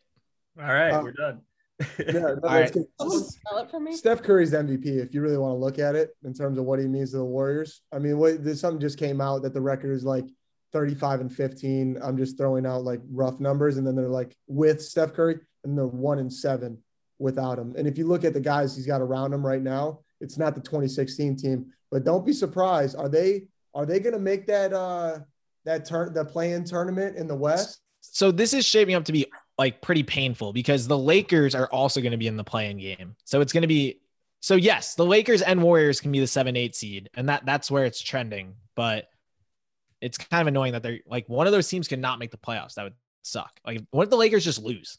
[0.60, 1.40] All right, Uh, we're done.
[1.98, 2.68] Yeah, no, All right.
[2.68, 3.96] spell it for me.
[3.96, 6.78] Steph Curry's MVP, if you really want to look at it in terms of what
[6.78, 7.80] he means to the Warriors.
[7.92, 10.24] I mean, what there's something just came out that the record is like
[10.74, 11.98] 35 and 15.
[12.02, 15.78] I'm just throwing out like rough numbers, and then they're like with Steph Curry, and
[15.78, 16.76] they're one and seven
[17.18, 17.74] without him.
[17.78, 20.54] And if you look at the guys he's got around him right now, it's not
[20.54, 21.72] the 2016 team.
[21.90, 22.96] But don't be surprised.
[22.96, 25.20] Are they are they gonna make that uh
[25.64, 27.80] that turn the play-in tournament in the West?
[28.00, 32.00] So this is shaping up to be like pretty painful because the Lakers are also
[32.00, 33.14] going to be in the play-in game.
[33.24, 34.00] So it's going to be
[34.40, 37.84] so yes, the Lakers and Warriors can be the 7-8 seed and that that's where
[37.84, 39.08] it's trending, but
[40.04, 42.74] it's kind of annoying that they're like one of those teams cannot make the playoffs.
[42.74, 43.52] That would suck.
[43.66, 44.98] Like what if the Lakers just lose?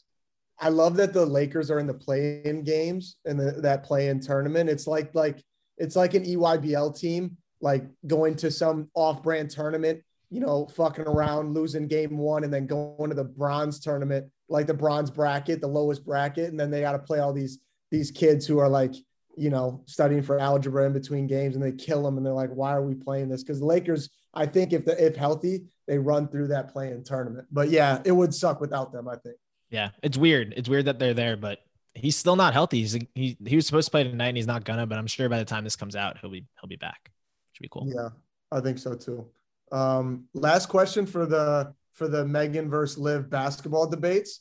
[0.58, 4.70] I love that the Lakers are in the play-in games and that play-in tournament.
[4.70, 5.42] It's like like
[5.76, 11.54] it's like an EYBL team like going to some off-brand tournament, you know, fucking around,
[11.54, 15.66] losing game one, and then going to the bronze tournament, like the bronze bracket, the
[15.66, 17.58] lowest bracket, and then they got to play all these
[17.90, 18.94] these kids who are like,
[19.36, 22.50] you know, studying for algebra in between games, and they kill them, and they're like,
[22.50, 23.42] why are we playing this?
[23.42, 27.48] Because the Lakers, I think if the if healthy, they run through that play-in tournament.
[27.50, 29.08] But yeah, it would suck without them.
[29.08, 29.36] I think.
[29.70, 30.54] Yeah, it's weird.
[30.56, 31.58] It's weird that they're there, but
[31.94, 32.80] he's still not healthy.
[32.80, 35.28] He's he he was supposed to play tonight and he's not gonna, but I'm sure
[35.28, 37.10] by the time this comes out, he'll be he'll be back.
[37.52, 37.88] Should be cool.
[37.92, 38.10] Yeah,
[38.52, 39.26] I think so too.
[39.72, 44.40] Um, last question for the for the Megan versus Liv basketball debates.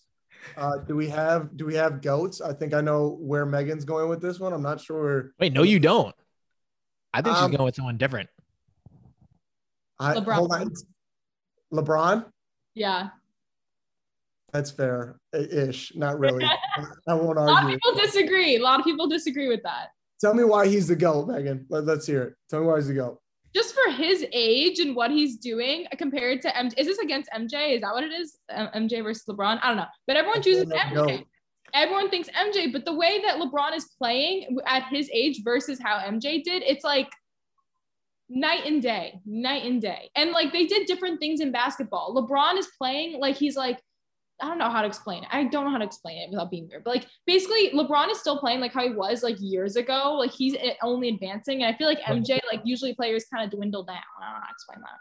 [0.57, 2.41] Uh, do we have do we have goats?
[2.41, 4.53] I think I know where Megan's going with this one.
[4.53, 5.33] I'm not sure.
[5.39, 6.13] Wait, no, you don't.
[7.13, 8.29] I think Um, she's going with someone different.
[9.99, 10.75] I, LeBron.
[11.73, 12.25] LeBron.
[12.73, 13.09] Yeah.
[14.53, 15.93] That's fair, ish.
[15.95, 16.45] Not really.
[17.07, 17.77] I won't A lot of argue.
[17.77, 18.55] people disagree.
[18.55, 19.89] A lot of people disagree with that.
[20.21, 21.65] Tell me why he's the goat, Megan.
[21.69, 22.33] Let, us hear it.
[22.49, 23.19] Tell me why he's the goat.
[23.53, 26.73] Just for his age and what he's doing uh, compared to MJ.
[26.77, 27.75] Is this against MJ?
[27.75, 28.37] Is that what it is?
[28.49, 29.59] MJ versus LeBron?
[29.61, 29.85] I don't know.
[30.07, 31.25] But everyone chooses MJ.
[31.73, 35.99] Everyone thinks MJ, but the way that LeBron is playing at his age versus how
[35.99, 37.09] MJ did, it's like
[38.29, 40.09] night and day, night and day.
[40.15, 42.15] And like they did different things in basketball.
[42.15, 43.79] LeBron is playing like he's like,
[44.41, 45.29] I don't know how to explain it.
[45.31, 46.83] I don't know how to explain it without being weird.
[46.83, 50.15] But like basically LeBron is still playing like how he was like years ago.
[50.19, 51.63] Like he's only advancing.
[51.63, 53.95] And I feel like MJ, like usually players kind of dwindle down.
[53.95, 54.99] I don't know how to explain that.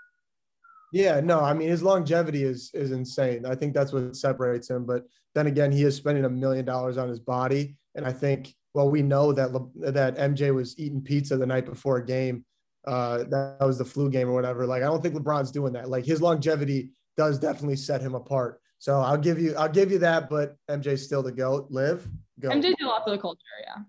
[0.93, 3.45] Yeah, no, I mean his longevity is is insane.
[3.47, 4.87] I think that's what separates him.
[4.87, 5.03] But
[5.35, 8.91] then again, he is spending a million dollars on his body, and I think well,
[8.91, 12.45] we know that that MJ was eating pizza the night before a game.
[12.87, 14.67] Uh, that was the flu game or whatever.
[14.67, 15.89] Like I don't think LeBron's doing that.
[15.89, 18.61] Like his longevity does definitely set him apart.
[18.79, 20.29] So I'll give you I'll give you that.
[20.29, 21.69] But MJ's still the goat.
[21.71, 22.07] Liv
[22.41, 22.51] go.
[22.51, 23.41] MJ did a lot for the culture.
[23.67, 23.83] Yeah.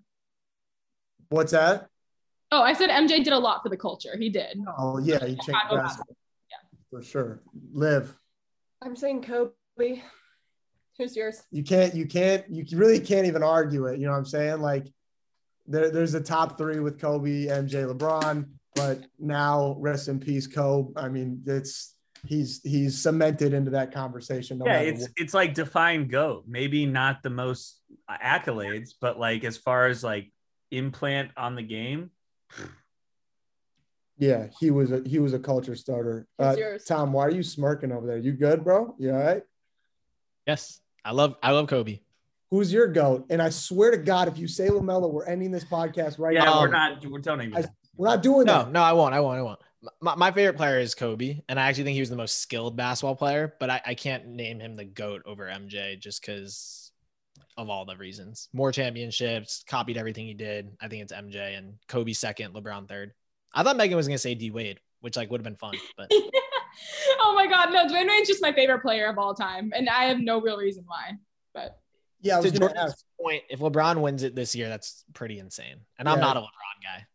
[1.30, 1.88] What's that?
[2.52, 4.16] Oh, I said MJ did a lot for the culture.
[4.18, 4.58] He did.
[4.78, 6.16] Oh yeah, he changed Chicago basketball.
[6.90, 7.42] for sure.
[7.74, 8.16] Liv.
[8.82, 10.02] I'm saying Kobe.
[10.98, 11.44] Who's yours?
[11.52, 14.62] you can't you can't you really can't even argue it you know what i'm saying
[14.62, 14.88] like
[15.68, 20.92] there, there's a top three with kobe mj lebron but now rest in peace kobe
[20.98, 25.12] i mean it's he's he's cemented into that conversation no yeah, it's what.
[25.18, 26.44] it's like define goat.
[26.48, 30.32] Maybe not the most accolades, but like as far as like
[30.72, 32.10] implant on the game,
[34.18, 36.56] yeah he was a he was a culture starter uh,
[36.88, 39.44] tom why are you smirking over there you good bro you all right
[40.48, 42.00] Yes, I love I love Kobe.
[42.52, 45.66] who's your goat and i swear to god if you say lamelo we're ending this
[45.66, 47.66] podcast right yeah, now Yeah, we're not we're don't even.
[47.66, 49.14] I- we're not doing No, that no, I won't.
[49.14, 49.38] I won't.
[49.38, 49.60] I won't.
[50.02, 52.76] My, my favorite player is Kobe, and I actually think he was the most skilled
[52.76, 53.54] basketball player.
[53.60, 56.92] But I, I can't name him the goat over MJ just because
[57.58, 58.50] of all the reasons.
[58.54, 60.76] More championships, copied everything he did.
[60.82, 63.14] I think it's MJ and Kobe second, LeBron third.
[63.54, 66.12] I thought Megan was gonna say D Wade, which like would have been fun, but
[67.20, 67.72] oh my God.
[67.72, 69.72] No, Dwyane Wade's just my favorite player of all time.
[69.76, 71.12] And I have no real reason why.
[71.54, 71.80] But
[72.22, 75.06] yeah i was to gonna Jordan's ask point, if LeBron wins it this year, that's
[75.14, 75.78] pretty insane.
[76.00, 77.06] And I'm not a LeBron guy.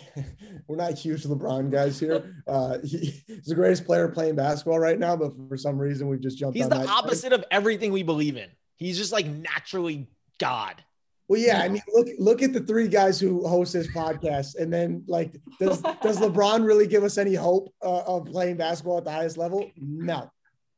[0.68, 2.42] we're not huge LeBron guys here.
[2.46, 6.20] Uh, he, he's the greatest player playing basketball right now, but for some reason we've
[6.20, 6.56] just jumped.
[6.56, 8.48] He's the opposite of everything we believe in.
[8.76, 10.82] He's just like naturally God.
[11.28, 14.72] Well, yeah, I mean, look look at the three guys who host this podcast, and
[14.72, 19.04] then like, does does LeBron really give us any hope uh, of playing basketball at
[19.04, 19.70] the highest level?
[19.76, 20.30] No,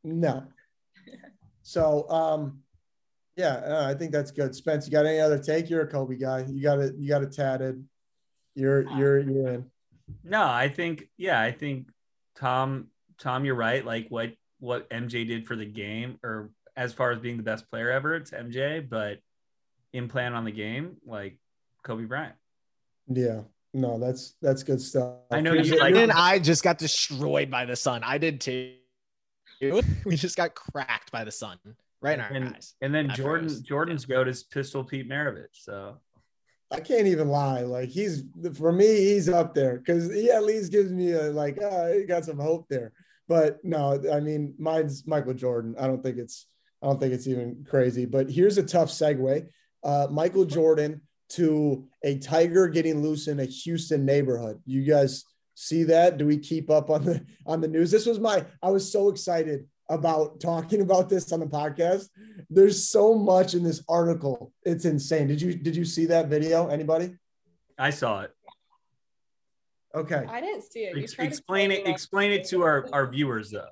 [0.05, 0.44] no.
[1.62, 2.61] So, um,
[3.37, 4.55] yeah, uh, I think that's good.
[4.55, 5.70] Spence, you got any other take?
[5.70, 6.44] You're a Kobe guy.
[6.48, 6.94] You got it.
[6.98, 7.83] You got it tatted.
[8.55, 9.71] You're uh, you're you're in.
[10.23, 11.88] No, I think yeah, I think
[12.37, 12.88] Tom
[13.19, 13.85] Tom, you're right.
[13.85, 17.69] Like what what MJ did for the game, or as far as being the best
[17.71, 18.87] player ever, it's MJ.
[18.88, 19.19] But
[19.93, 21.38] implant on the game, like
[21.83, 22.35] Kobe Bryant.
[23.09, 25.14] Yeah, No, that's that's good stuff.
[25.31, 28.03] I know you like- and I just got destroyed by the sun.
[28.05, 28.75] I did too.
[30.05, 31.59] We just got cracked by the sun
[32.03, 32.75] right in our and, eyes.
[32.83, 33.64] and then Jordan first.
[33.64, 35.47] Jordan's goat is Pistol Pete Maravich.
[35.53, 35.97] So
[36.70, 37.61] I can't even lie.
[37.61, 38.24] Like he's
[38.55, 42.05] for me, he's up there because he at least gives me a like, ah, he
[42.05, 42.92] got some hope there.
[43.29, 45.74] But no, I mean, mine's Michael Jordan.
[45.79, 46.46] I don't think it's,
[46.83, 48.05] I don't think it's even crazy.
[48.05, 49.46] But here's a tough segue.
[49.83, 51.00] Uh, Michael Jordan
[51.31, 54.61] to a tiger getting loose in a Houston neighborhood.
[54.66, 55.24] You guys
[55.55, 56.18] see that?
[56.18, 57.90] Do we keep up on the on the news?
[57.90, 58.44] This was my.
[58.62, 62.09] I was so excited about talking about this on the podcast.
[62.51, 64.53] There's so much in this article.
[64.62, 65.29] It's insane.
[65.29, 66.68] Did you did you see that video?
[66.68, 67.14] Anybody?
[67.79, 68.31] I saw it.
[69.94, 70.25] Okay.
[70.29, 70.97] I didn't see it.
[70.97, 71.87] You Ex- explain it.
[71.87, 73.68] Explain it to our our viewers though.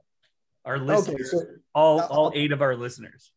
[0.64, 1.46] Our listeners, Okay.
[1.46, 3.33] So all uh, all eight of our listeners.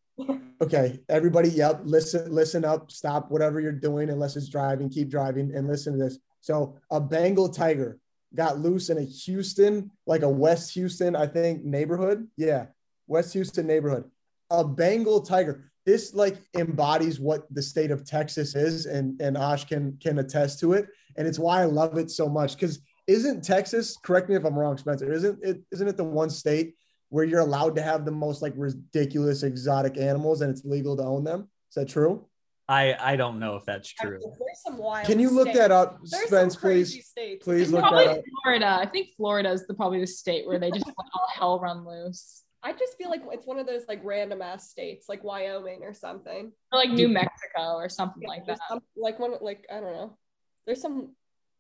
[0.61, 1.81] okay, everybody, yep.
[1.83, 2.89] Listen, listen up.
[2.91, 4.89] Stop whatever you're doing, unless it's driving.
[4.89, 6.19] Keep driving and listen to this.
[6.41, 7.97] So a Bengal tiger
[8.35, 12.27] got loose in a Houston, like a West Houston, I think, neighborhood.
[12.37, 12.67] Yeah,
[13.07, 14.05] West Houston neighborhood.
[14.49, 15.71] A Bengal tiger.
[15.85, 20.59] This like embodies what the state of Texas is, and and Ash can can attest
[20.61, 22.55] to it, and it's why I love it so much.
[22.55, 23.97] Because isn't Texas?
[24.03, 25.11] Correct me if I'm wrong, Spencer.
[25.11, 25.61] Isn't it?
[25.71, 26.75] Isn't it the one state
[27.09, 31.03] where you're allowed to have the most like ridiculous exotic animals, and it's legal to
[31.03, 31.49] own them?
[31.69, 32.25] Is that true?
[32.67, 34.19] I I don't know if that's true.
[34.21, 35.05] There's some wild.
[35.05, 35.59] Can you look states.
[35.59, 37.07] that up, There's Spence, some crazy please?
[37.07, 37.43] states.
[37.43, 38.23] Please look probably that up.
[38.43, 38.77] Florida.
[38.81, 41.85] I think Florida is the, probably the state where they just let all hell run
[41.85, 42.41] loose.
[42.63, 45.93] I just feel like it's one of those like random ass states, like Wyoming or
[45.93, 46.51] something.
[46.71, 48.57] Or like New Mexico or something Yeah, like that.
[48.67, 50.17] some- like one, like I don't know.
[50.65, 51.11] There's some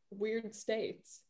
[0.09, 1.21] weird states.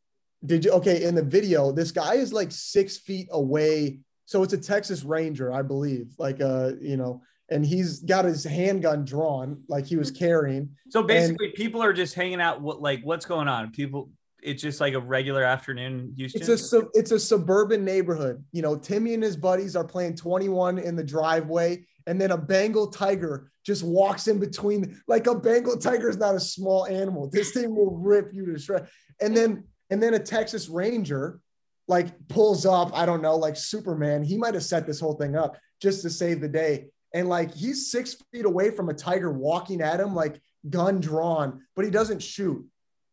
[0.46, 1.74] Did you okay in the video?
[1.74, 4.00] This guy is like six feet away.
[4.26, 6.14] So it's a Texas Ranger, I believe.
[6.18, 10.16] Like uh, you know, and he's got his handgun drawn, like he was hmm.
[10.16, 10.70] carrying.
[10.90, 12.62] So basically, people are just hanging out.
[12.62, 13.72] What like what's going on?
[13.72, 14.10] People,
[14.42, 16.42] it's just like a regular afternoon in Houston.
[16.42, 18.44] It's a sub, it's a suburban neighborhood.
[18.52, 22.38] You know, Timmy and his buddies are playing 21 in the driveway, and then a
[22.38, 25.02] Bengal tiger just walks in between.
[25.08, 27.30] Like a Bengal tiger is not a small animal.
[27.30, 28.90] This thing will rip you to shreds.
[29.22, 31.40] And then and then a Texas Ranger
[31.88, 32.92] like pulls up.
[32.98, 34.24] I don't know, like Superman.
[34.24, 36.88] He might have set this whole thing up just to save the day.
[37.16, 41.62] And like he's six feet away from a tiger walking at him, like gun drawn,
[41.74, 42.64] but he doesn't shoot,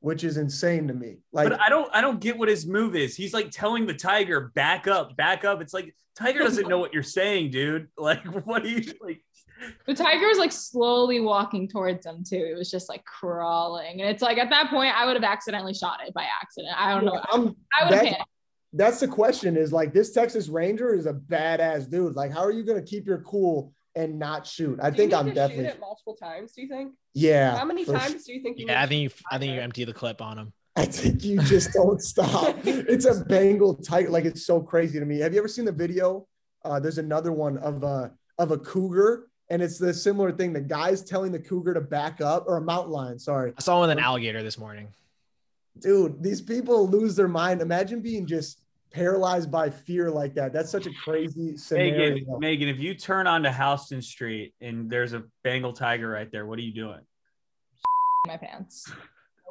[0.00, 1.18] which is insane to me.
[1.32, 3.14] Like but I don't I don't get what his move is.
[3.14, 5.62] He's like telling the tiger back up, back up.
[5.62, 7.88] It's like tiger doesn't know what you're saying, dude.
[7.96, 9.22] Like what are you like?
[9.86, 12.34] The tiger was like slowly walking towards him too.
[12.34, 14.00] It was just like crawling.
[14.00, 16.74] And it's like at that point, I would have accidentally shot it by accident.
[16.76, 17.22] I don't know.
[17.30, 18.26] I'm, um, I would have that-
[18.72, 22.16] that's the question is like this Texas Ranger is a badass dude.
[22.16, 24.78] Like, how are you going to keep your cool and not shoot?
[24.82, 26.52] I Do you think need I'm to definitely, shoot it multiple times.
[26.52, 26.94] Do you think?
[27.14, 27.56] yeah.
[27.56, 28.18] How many times sure.
[28.26, 28.58] do you think?
[28.58, 30.52] You Yeah, I need think you, I think you empty the clip on him.
[30.76, 32.56] I think you just don't stop.
[32.64, 34.10] It's a bangle tight.
[34.10, 35.18] Like, it's so crazy to me.
[35.18, 36.26] Have you ever seen the video?
[36.64, 39.28] Uh, there's another one of a, of a cougar.
[39.50, 40.54] And it's the similar thing.
[40.54, 43.18] The guy's telling the cougar to back up or a mountain lion.
[43.18, 43.52] Sorry.
[43.58, 44.88] I saw one with an alligator this morning.
[45.78, 47.60] Dude, these people lose their mind.
[47.60, 48.60] Imagine being just
[48.92, 50.52] paralyzed by fear like that.
[50.52, 52.14] That's such a crazy scenario.
[52.14, 56.46] Megan, Megan, if you turn onto Houston Street and there's a Bengal tiger right there,
[56.46, 57.00] what are you doing?
[58.26, 58.90] my pants.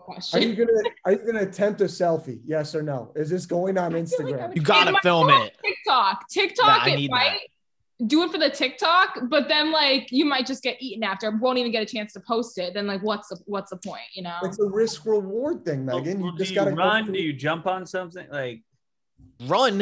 [0.07, 0.71] No Are you gonna
[1.05, 2.39] are you gonna attempt a selfie?
[2.45, 3.11] Yes or no?
[3.15, 4.55] Is this going on I feel like Instagram?
[4.55, 5.57] You gotta film go it.
[5.63, 6.27] TikTok.
[6.29, 7.39] TikTok, I it need might
[8.07, 11.29] do it for the TikTok, but then like you might just get eaten after.
[11.31, 12.73] Won't even get a chance to post it.
[12.73, 14.01] Then like, what's the what's the point?
[14.13, 14.37] You know?
[14.43, 16.19] It's a risk reward thing, Megan.
[16.21, 17.05] Well, You just do gotta you run.
[17.05, 18.27] through- Do you jump on something?
[18.31, 18.63] Like
[19.47, 19.81] Run.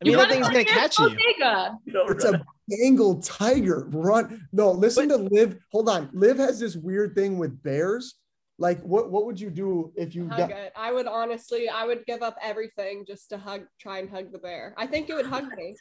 [0.00, 1.08] I mean, that run thing's gonna catch to you.
[1.10, 1.78] Bodega.
[1.86, 3.88] It's a Bengal tiger.
[3.90, 4.46] Run.
[4.52, 5.58] No, listen to Liv.
[5.72, 6.10] Hold on.
[6.12, 8.14] Liv has this weird thing with bears.
[8.58, 10.72] Like, what what would you do if you Hug got it.
[10.76, 14.38] I would honestly, I would give up everything just to hug, try and hug the
[14.38, 14.74] bear.
[14.76, 15.76] I think it would hug me.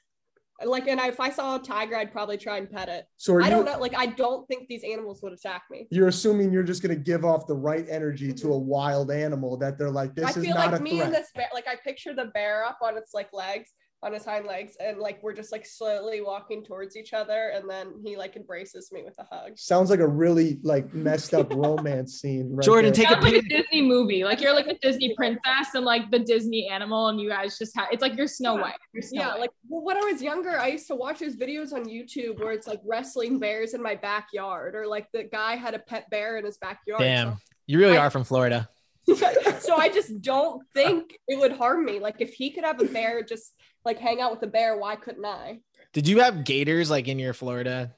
[0.65, 3.05] Like, and if I saw a tiger, I'd probably try and pet it.
[3.15, 3.77] so I you don't know.
[3.79, 5.87] Like, I don't think these animals would attack me.
[5.91, 9.77] you're assuming you're just gonna give off the right energy to a wild animal that
[9.77, 11.05] they're like, this I is feel not like a me threat.
[11.05, 13.71] and this bear, like I picture the bear up on its like legs,
[14.03, 17.67] on his hind legs, and like we're just like slowly walking towards each other, and
[17.67, 19.57] then he like embraces me with a hug.
[19.57, 22.47] Sounds like a really like messed up romance scene.
[22.55, 23.05] Right Jordan, there.
[23.05, 23.41] take a like a.
[23.41, 24.23] Disney movie.
[24.23, 27.75] Like you're like a Disney princess and like the Disney animal, and you guys just
[27.75, 27.87] have.
[27.91, 28.75] It's like you're Snow White.
[28.93, 29.39] You're Snow Yeah, White.
[29.41, 32.51] like well, when I was younger, I used to watch his videos on YouTube where
[32.51, 36.37] it's like wrestling bears in my backyard, or like the guy had a pet bear
[36.37, 36.99] in his backyard.
[37.01, 38.69] Damn, you really I- are from Florida.
[39.15, 41.99] So, so I just don't think it would harm me.
[41.99, 43.53] Like if he could have a bear, just
[43.85, 45.59] like hang out with a bear, why couldn't I?
[45.93, 47.93] Did you have gators like in your Florida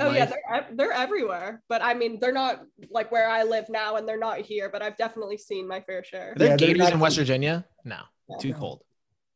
[0.00, 1.62] Oh yeah, they're they're everywhere.
[1.68, 4.68] But I mean, they're not like where I live now, and they're not here.
[4.70, 6.32] But I've definitely seen my fair share.
[6.32, 7.66] Are there Yeah, gators not- in West Virginia?
[7.84, 7.98] No,
[8.38, 8.58] too No.
[8.58, 8.82] cold.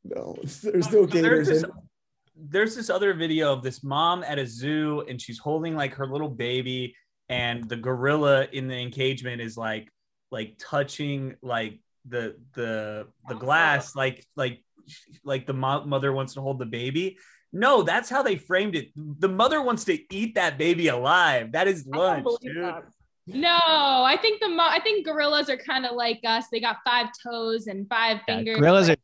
[0.04, 1.48] No, there's no um, There's gators.
[1.48, 1.70] this, in-
[2.36, 6.06] there's this other video of this mom at a zoo and she's holding like her
[6.06, 6.94] little baby
[7.28, 9.88] and the gorilla in the engagement is like
[10.32, 11.78] like touching like
[12.08, 14.64] the the the glass like like
[15.22, 17.16] like the mo- mother wants to hold the baby
[17.52, 21.68] no that's how they framed it the mother wants to eat that baby alive that
[21.68, 22.56] is I lunch dude.
[22.64, 22.82] that.
[23.28, 26.46] No, I think the mo- I think gorillas are kind of like us.
[26.50, 28.56] They got five toes and five Yeah, fingers.
[28.58, 28.96] gorillas are.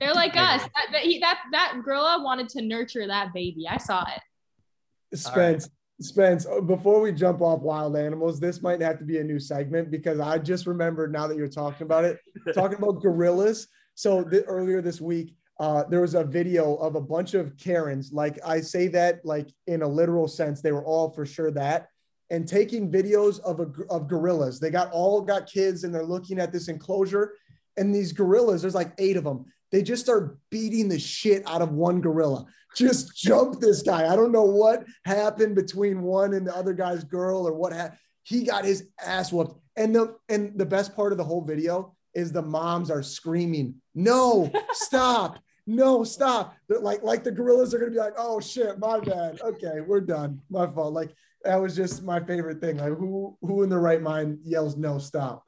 [0.00, 0.62] They're like I us.
[0.62, 3.68] That, that, he, that that gorilla wanted to nurture that baby.
[3.70, 5.16] I saw it.
[5.16, 5.68] Spence,
[6.00, 9.38] Spence, uh, before we jump off wild animals, this might have to be a new
[9.38, 12.18] segment because I just remembered now that you're talking about it,
[12.54, 13.68] talking about gorillas.
[13.94, 18.12] So th- earlier this week, uh, there was a video of a bunch of Karens.
[18.12, 21.88] Like I say that like in a literal sense, they were all for sure that,
[22.30, 24.58] and taking videos of a, of gorillas.
[24.58, 27.34] They got all got kids and they're looking at this enclosure,
[27.76, 29.44] and these gorillas, there's like eight of them.
[29.72, 34.10] They just start beating the shit out of one gorilla just jump this guy.
[34.10, 37.98] I don't know what happened between one and the other guy's girl or what happened.
[38.22, 39.56] He got his ass whooped.
[39.76, 43.76] And the and the best part of the whole video is the moms are screaming,
[43.94, 45.38] "No, stop.
[45.66, 49.00] No, stop." They're like like the gorillas are going to be like, "Oh shit, my
[49.00, 49.40] bad.
[49.40, 50.42] Okay, we're done.
[50.50, 51.14] My fault." Like
[51.44, 52.76] that was just my favorite thing.
[52.76, 55.44] Like who who in the right mind yells no, stop.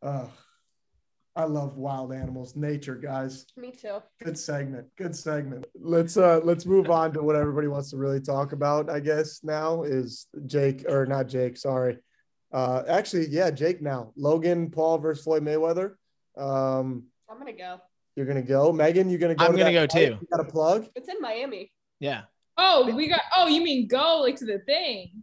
[0.00, 0.26] Uh,
[1.36, 4.00] I love wild animals, nature, guys Me too.
[4.22, 8.20] good segment good segment let's uh let's move on to what everybody wants to really
[8.20, 11.98] talk about i guess now is jake or not jake sorry
[12.52, 15.94] uh actually yeah jake now logan paul versus floyd mayweather
[16.38, 17.80] um I'm gonna go.
[18.14, 20.06] you're gonna go megan you're gonna go I'm to gonna that go fight?
[20.06, 20.18] too.
[20.20, 21.72] you got a plug It's in Miami.
[22.00, 22.22] Yeah.
[22.56, 23.22] Oh, we got.
[23.36, 25.22] Oh, you mean go like to the thing?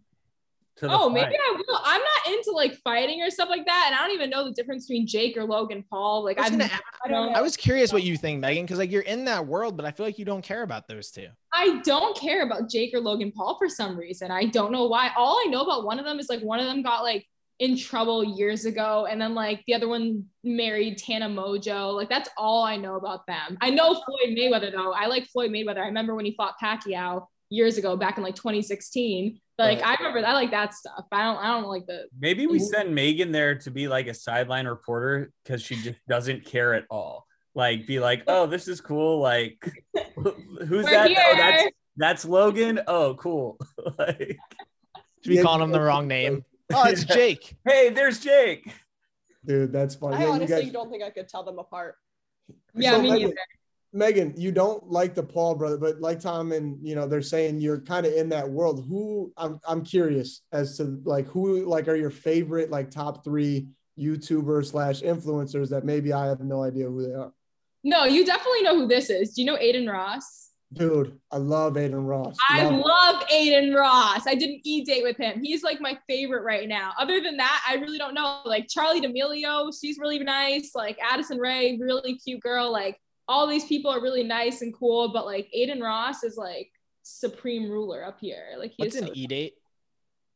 [0.78, 1.14] To the Oh, fight.
[1.14, 1.80] maybe I will.
[1.84, 4.52] I'm not into like fighting or stuff like that, and I don't even know the
[4.52, 6.24] difference between Jake or Logan Paul.
[6.24, 6.72] Like I was I've, gonna
[7.06, 7.36] I don't.
[7.36, 9.92] I was curious what you think, Megan, because like you're in that world, but I
[9.92, 11.28] feel like you don't care about those two.
[11.54, 14.32] I don't care about Jake or Logan Paul for some reason.
[14.32, 15.12] I don't know why.
[15.18, 17.28] All I know about one of them is like one of them got like
[17.60, 21.94] in trouble years ago, and then like the other one married Tana Mongeau.
[21.94, 23.58] Like that's all I know about them.
[23.62, 24.94] I know Floyd Mayweather though.
[24.94, 25.78] I like Floyd Mayweather.
[25.80, 29.40] I remember when he fought Pacquiao years ago, back in like 2016.
[29.60, 29.88] Like Right.
[29.88, 31.06] I remember I like that stuff.
[31.12, 31.38] I don't.
[31.38, 32.06] I don't like the.
[32.20, 32.66] maybe we mm-hmm.
[32.66, 36.86] send megan there to be like a sideline reporter because she just doesn't care at
[36.90, 39.72] all like be like oh this is cool like
[40.16, 41.64] who's We're that oh that's
[41.98, 43.60] that's logan oh cool
[44.00, 44.38] like
[45.24, 46.44] Should be Yeah, calling him the wrong name.
[46.74, 47.54] Oh, it's Jake.
[47.68, 48.72] hey there's jake
[49.46, 51.96] dude that's funny I Yeah, you honestly guys- don't think I could tell them apart.
[52.74, 53.36] Yeah, So, me Megan, neither.
[53.94, 57.60] Megan, you don't like the Paul brother, but like Tom and you know, they're saying
[57.60, 58.86] you're kind of in that world.
[58.88, 63.68] Who I'm I'm curious as to like who like are your favorite like top three
[64.00, 67.34] YouTubers slash influencers that maybe I have no idea who they are.
[67.84, 69.34] No, you definitely know who this is.
[69.34, 70.50] Do you know Adin Ross?
[70.74, 72.38] Dude, I love Adin Ross.
[72.50, 74.26] I Love love Adin Ross.
[74.26, 75.42] I did an e date with him.
[75.44, 76.94] He's like my favorite right now.
[76.98, 78.40] Other than that, I really don't know.
[78.46, 80.72] Like Charli D'Amelio, she's really nice.
[80.74, 82.72] Like Addison Rae, really cute girl.
[82.72, 82.98] Like
[83.32, 85.10] all these people are really nice and cool.
[85.14, 86.70] But like Adin Ross is like
[87.04, 88.50] supreme ruler up here.
[88.58, 89.54] Like he's What's an e date?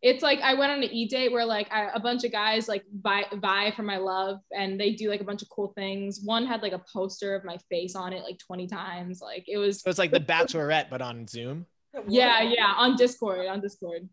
[0.02, 2.68] it's like I went on an e date where like I, a bunch of guys
[2.68, 6.22] like vie, vie for my love and they do like a bunch of cool things.
[6.24, 9.20] One had like a poster of my face on it like 20 times.
[9.22, 11.66] Like it was So it's like the Bachelorette, but on Zoom.
[12.08, 14.08] yeah, yeah, on Discord, on Discord.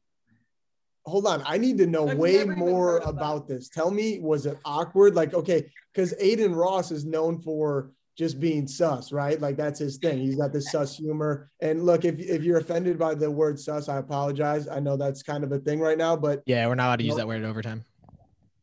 [1.05, 3.09] Hold on, I need to know I've way more heard that.
[3.09, 3.68] about this.
[3.68, 5.14] Tell me, was it awkward?
[5.16, 9.41] Like, okay, because Adin Ross is known for just being sus, right?
[9.41, 10.19] Like that's his thing.
[10.19, 11.51] He's got this sus humor.
[11.61, 14.69] And look, if if you're offended by the word sus, I apologize.
[14.69, 17.05] I know that's kind of a thing right now, but Yeah, we're not allowed to
[17.05, 17.19] use Nope.
[17.19, 17.85] that word in overtime.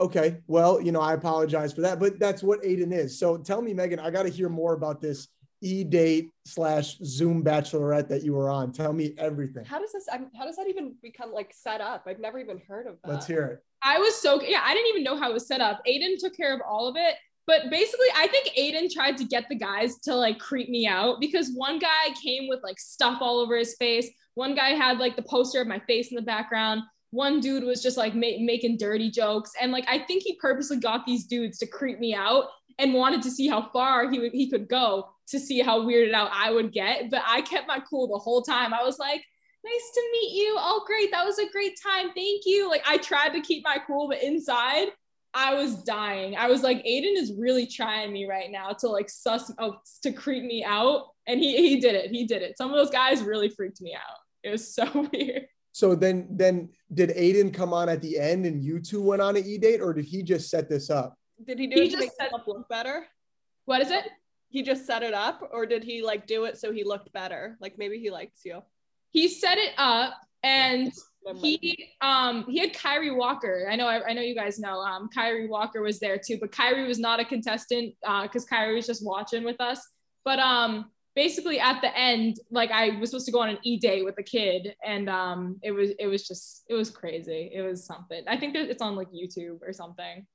[0.01, 1.99] okay, well, you know, I apologize for that.
[1.99, 3.19] But that's what Adin is.
[3.19, 5.27] So tell me, Megan, I got to hear more about this
[5.61, 8.71] e-date slash Zoom bachelorette that you were on.
[8.71, 9.65] Tell me everything.
[9.65, 10.05] How does this?
[10.11, 12.03] I'm, how does that even become like set up?
[12.07, 13.11] I've never even heard of that.
[13.11, 13.63] Let's hear it.
[13.83, 15.81] I was so yeah, I didn't even know how it was set up.
[15.85, 17.15] Adin took care of all of it.
[17.49, 21.19] But basically, I think Adin tried to get the guys to like creep me out
[21.19, 24.07] because one guy came with like stuff all over his face.
[24.35, 26.83] One guy had like the poster of my face in the background.
[27.09, 29.53] One dude was just like ma- making dirty jokes.
[29.59, 33.23] And like, I think he purposely got these dudes to creep me out and wanted
[33.23, 36.51] to see how far he, would, he could go to see how weirded out I
[36.51, 37.09] would get.
[37.09, 38.75] But I kept my cool the whole time.
[38.75, 39.23] I was like,
[39.65, 40.55] nice to meet you.
[40.55, 41.09] Oh, great.
[41.09, 42.11] That was a great time.
[42.13, 42.69] Thank you.
[42.69, 44.89] Like, I tried to keep my cool, but inside,
[45.33, 46.35] I was dying.
[46.35, 50.11] I was like, Adin is really trying me right now to like suss oh, to
[50.11, 51.07] creep me out.
[51.27, 52.09] And he he did it.
[52.11, 52.57] He did it.
[52.57, 54.17] Some of those guys really freaked me out.
[54.43, 55.47] It was so weird.
[55.71, 59.37] So then then did Adin come on at the end and you two went on
[59.37, 61.15] an e date, or did he just set this up?
[61.45, 63.05] Did he do He it to just make said- himself look better?
[63.65, 64.05] What is it?
[64.49, 67.55] He just set it up, or did he like do it so he looked better?
[67.61, 68.63] Like maybe he likes you.
[69.11, 71.03] He set it up and Never mind.
[71.35, 73.67] He um he had Kyrie Walker.
[73.69, 74.79] I know I, I know you guys know.
[74.79, 78.75] Um Kyrie Walker was there too, but Kyrie was not a contestant uh because Kyrie
[78.75, 79.85] was just watching with us.
[80.23, 84.03] But um basically at the end, like I was supposed to go on an e-day
[84.03, 87.51] with a kid and um it was it was just it was crazy.
[87.53, 88.23] It was something.
[88.27, 90.25] I think that it's on like YouTube or something.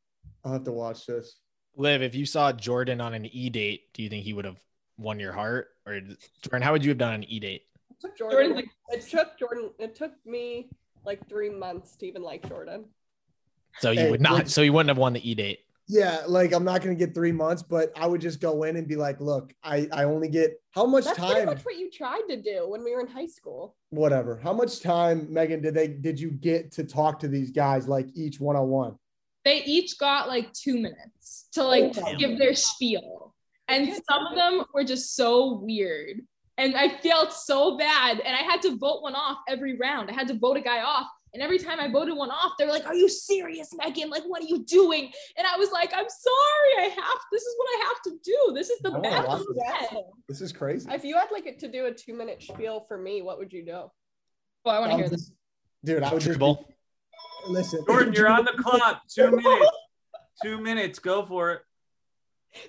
[0.45, 1.39] I'll have to watch this.
[1.77, 4.61] Liv, if you saw Jordan on an e date, do you think he would have
[4.97, 5.69] won your heart?
[5.87, 6.01] Or
[6.43, 7.63] Jordan, how would you have done an e date?
[7.95, 8.37] It took Jordan.
[8.39, 9.71] Jordan, like, it took Jordan.
[9.79, 10.69] It took me
[11.05, 12.87] like three months to even like Jordan.
[13.81, 14.31] So you Hey, would not.
[14.31, 15.61] Jordan- So you wouldn't have won the e date.
[15.87, 18.89] Yeah, like I'm not gonna get three months, but I would just go in and
[18.89, 21.45] be like, look, I I only get how much That's time?
[21.45, 23.77] much what you tried to do when we were in high school.
[23.91, 24.39] Whatever.
[24.39, 28.07] How much time, Megan, did they did you get to talk to these guys like
[28.15, 28.99] each one on one?
[29.45, 33.35] They each got like two minutes to like Oh give their spiel.
[33.69, 36.21] And some of them were just so weird.
[36.57, 38.21] And I felt so bad.
[38.21, 40.11] And I had to vote one off every round.
[40.11, 41.07] I had to vote a guy off.
[41.33, 44.09] And every time I voted one off, they were like, Are you serious, Megan?
[44.09, 45.11] Like, what are you doing?
[45.37, 46.87] And I was like, I'm sorry.
[46.87, 48.53] I have, this is what I have to do.
[48.55, 49.45] This is the best.
[49.91, 50.01] this.
[50.29, 50.89] This is crazy.
[50.93, 53.65] If you had like to do a two minute spiel for me, what would you
[53.65, 53.91] do?
[54.65, 55.33] Oh, I want to hear this.
[55.85, 56.69] Dude, I would just be, Dribble.
[57.49, 57.85] listen.
[57.87, 59.03] Jordan, you're on the clock.
[59.13, 59.71] Two minutes.
[60.43, 60.99] Two minutes.
[61.01, 61.61] Go for it.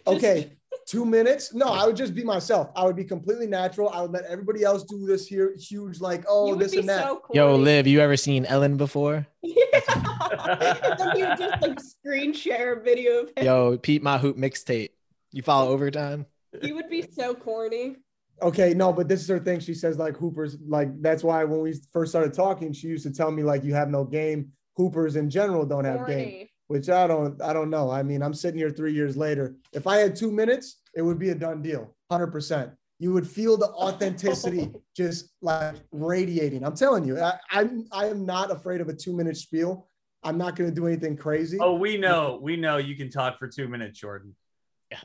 [0.08, 0.54] Okay,
[0.86, 1.54] two minutes.
[1.54, 2.70] No, I would just be myself.
[2.76, 3.90] I would be completely natural.
[3.90, 7.04] I would let everybody else do this here huge, like, oh, this and that.
[7.04, 7.56] so Yo.
[7.56, 9.28] Liv, you ever seen Ellen before?
[9.48, 10.96] Yeah.
[11.00, 13.46] then you just like screen share a video of him.
[13.46, 14.90] Yo, Pete My Hoop mixtape.
[15.32, 16.26] You follow overtime?
[16.62, 17.98] He would be so corny.
[18.42, 19.60] Okay, no, but this is her thing.
[19.60, 23.14] She says like hoopers, like that's why when we first started talking, she used to
[23.14, 24.52] tell me like you have no game.
[24.78, 26.52] Hoopers in general don't have game, Corny.
[26.68, 27.42] Which I don't.
[27.42, 27.90] I don't know.
[27.92, 29.56] I mean, I'm sitting here three years later.
[29.74, 32.72] If I had two minutes, it would be a done deal, hundred percent.
[33.00, 36.64] You would feel the authenticity just like radiating.
[36.64, 39.88] I'm telling you, I, I'm I am not afraid of a two minute spiel.
[40.24, 41.58] I'm not going to do anything crazy.
[41.62, 42.40] Oh, we know.
[42.42, 44.36] We know you can talk for two minutes, Jordan.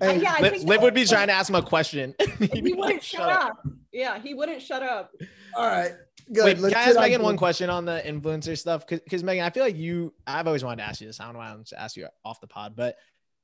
[0.01, 2.15] Hey, yeah, I Liv, think Liv would be trying to ask him a question.
[2.39, 3.59] He'd He be wouldn't like, shut up.
[3.93, 5.11] Yeah, he wouldn't shut up.
[5.57, 5.93] all right,
[6.33, 6.45] good.
[6.45, 8.87] Wait, Let's can I ask Megan to- one question on the influencer stuff?
[8.87, 11.21] Because Megan, I feel like you, I've always wanted to ask you this.
[11.21, 12.97] I don't know why I'm to ask you off the pod, but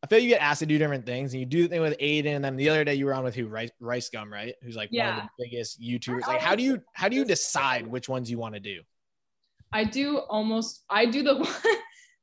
[0.02, 1.94] I feel you get asked to do different things, and you do the thing with
[1.94, 2.34] Adin.
[2.34, 3.48] And then the other day you were on with who?
[3.48, 4.54] Rice, Rice Gum, right?
[4.62, 6.26] Who's like one of the biggest YouTubers.
[6.26, 8.82] Like, how do you how do you decide which ones you want to do?
[9.72, 11.76] I do almost I do the one,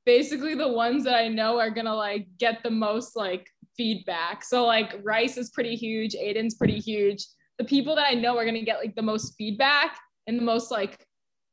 [0.05, 4.45] basically the ones that I know are gonna like get the most like feedback.
[4.45, 7.25] So like Rice is pretty huge, Adin's pretty huge.
[7.57, 9.97] The people that I know are gonna get like the most feedback
[10.27, 11.05] and the most like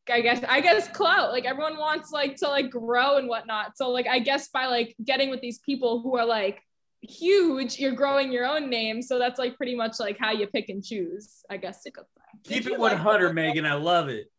[0.09, 1.31] I guess I guess clout.
[1.31, 3.77] Like everyone wants like to like grow and whatnot.
[3.77, 6.61] So like I guess by like getting with these people who are like
[7.03, 9.03] huge, you're growing your own name.
[9.03, 12.03] So that's like pretty much like how you pick and choose, I guess to go.
[12.45, 13.67] Keep Did it you like 100, Megan.
[13.67, 14.31] I love it.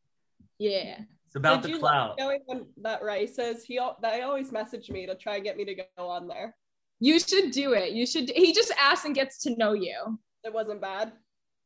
[0.57, 0.99] Yeah.
[1.27, 2.09] It's about Did the you clout.
[2.11, 5.43] like knowing when that Rice says he al- they always message me to try and
[5.43, 6.55] get me to go on there.
[6.99, 7.93] You should do it.
[7.93, 10.19] You should he just asks and gets to know you.
[10.43, 11.13] It wasn't bad.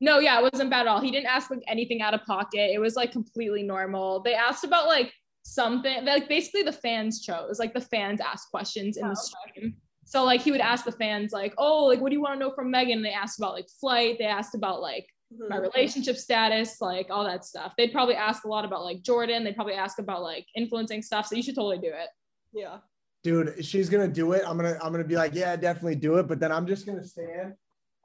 [0.02, 1.00] No, yeah, it wasn't bad at all.
[1.02, 2.72] He didn't ask like anything out of pocket.
[2.74, 4.22] It was like completely normal.
[4.22, 7.60] They asked about like something like basically the fans chose.
[7.60, 9.52] Like the fans asked questions in Oh, the okay.
[9.60, 9.76] stream.
[10.06, 12.40] So like he would ask the fans like, "Oh, like what do you want to
[12.40, 14.18] know from Megan?" And they asked about like flight.
[14.20, 15.50] They asked about like Mhm.
[15.50, 17.74] my relationship status, like all that stuff.
[17.78, 19.44] They'd probably ask a lot about like Jordan.
[19.44, 21.26] They'd probably ask about like influencing stuff.
[21.26, 22.10] So you should totally do it.
[22.54, 22.80] Yeah.
[23.24, 26.28] dude she's gonna do it i'm gonna i'm gonna be like yeah definitely do it
[26.28, 27.56] but then i'm just gonna stand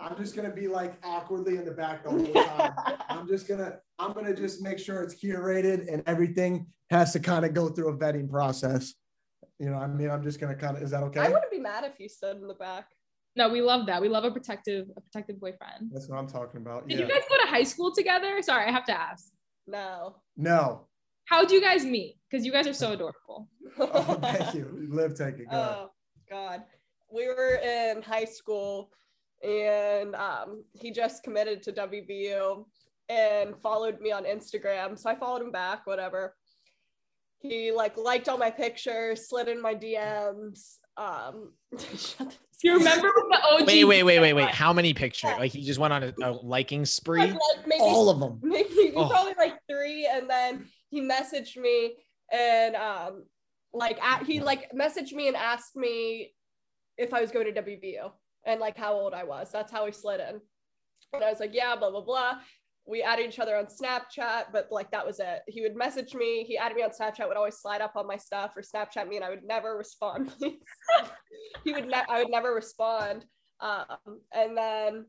[0.00, 2.72] i'm just gonna be like awkwardly in the back the whole time
[3.08, 7.44] i'm just gonna i'm gonna just make sure it's curated and everything has to kind
[7.44, 8.94] of go through a vetting process
[9.58, 11.20] you know i mean i'm just gonna kind of is that okay?
[11.20, 12.86] I wouldn't be mad if you stood in the back.
[13.36, 14.02] No, we love that.
[14.02, 15.90] We love a protective, a protective boyfriend.
[15.92, 17.06] that's what i'm talking about Did yeah.
[17.06, 18.42] you guys go to high school together?
[18.42, 19.28] Sorry, I have to ask.
[19.66, 20.16] No.
[20.36, 20.88] no
[21.26, 22.16] How do you guys meet?
[22.28, 23.48] Because you guys are so adorable.
[23.78, 25.76] oh, thank you Liv take it go ahead.
[25.76, 25.90] Oh
[26.28, 26.62] God.
[27.12, 28.90] We were in high school
[29.42, 32.64] and um, he just committed to WVU
[33.08, 34.98] and followed me on Instagram.
[34.98, 36.36] So I followed him back, whatever.
[37.38, 40.76] He like liked all my pictures, slid in my DMs.
[40.96, 43.66] Um Do you remember the OG?
[43.66, 44.50] Wait, wait, wait, wait, wait.
[44.50, 45.30] How many pictures?
[45.38, 47.20] Like he just went on a, a liking spree.
[47.20, 49.08] like, like, maybe all of them maybe Oh.
[49.08, 51.94] probably like three and then he messaged me
[52.30, 53.24] and um
[53.72, 56.34] like at, he like messaged me and asked me
[56.98, 58.10] if i was going to wvu
[58.46, 60.40] and like how old i was that's how he slid in
[61.12, 62.34] and i was like yeah blah blah blah
[62.86, 65.42] we added each other on Snapchat, but like that was it.
[65.46, 66.44] He would message me.
[66.44, 67.28] He added me on Snapchat.
[67.28, 70.32] Would always slide up on my stuff or Snapchat me, and I would never respond.
[71.64, 71.86] he would.
[71.86, 73.24] Ne- I would never respond.
[73.60, 75.06] Um, and then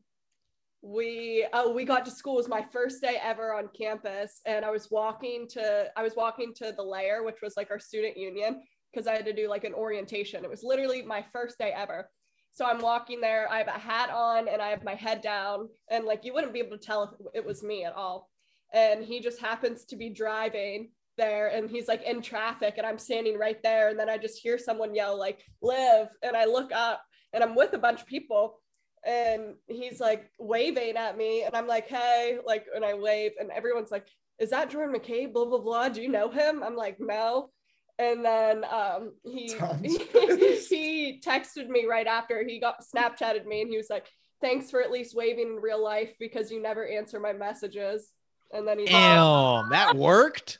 [0.82, 2.34] we oh we got to school.
[2.34, 6.14] It was my first day ever on campus, and I was walking to I was
[6.16, 8.62] walking to the Lair, which was like our student union,
[8.92, 10.44] because I had to do like an orientation.
[10.44, 12.08] It was literally my first day ever.
[12.52, 13.50] So I'm walking there.
[13.50, 16.52] I have a hat on and I have my head down, and like you wouldn't
[16.52, 18.28] be able to tell if it was me at all.
[18.74, 22.98] And he just happens to be driving there and he's like in traffic and I'm
[22.98, 26.72] standing right there and then I just hear someone yell like Liv and I look
[26.72, 28.60] up and I'm with a bunch of people
[29.04, 33.50] and he's like waving at me and I'm like hey like and I wave and
[33.50, 34.06] everyone's like
[34.38, 37.50] is that Jordan McCabe blah blah blah do you know him I'm like no
[37.98, 43.70] and then um, he, he he texted me right after he got Snapchatted me, and
[43.70, 44.06] he was like,
[44.40, 48.10] "Thanks for at least waving in real life because you never answer my messages."
[48.52, 50.58] And then he damn that worked.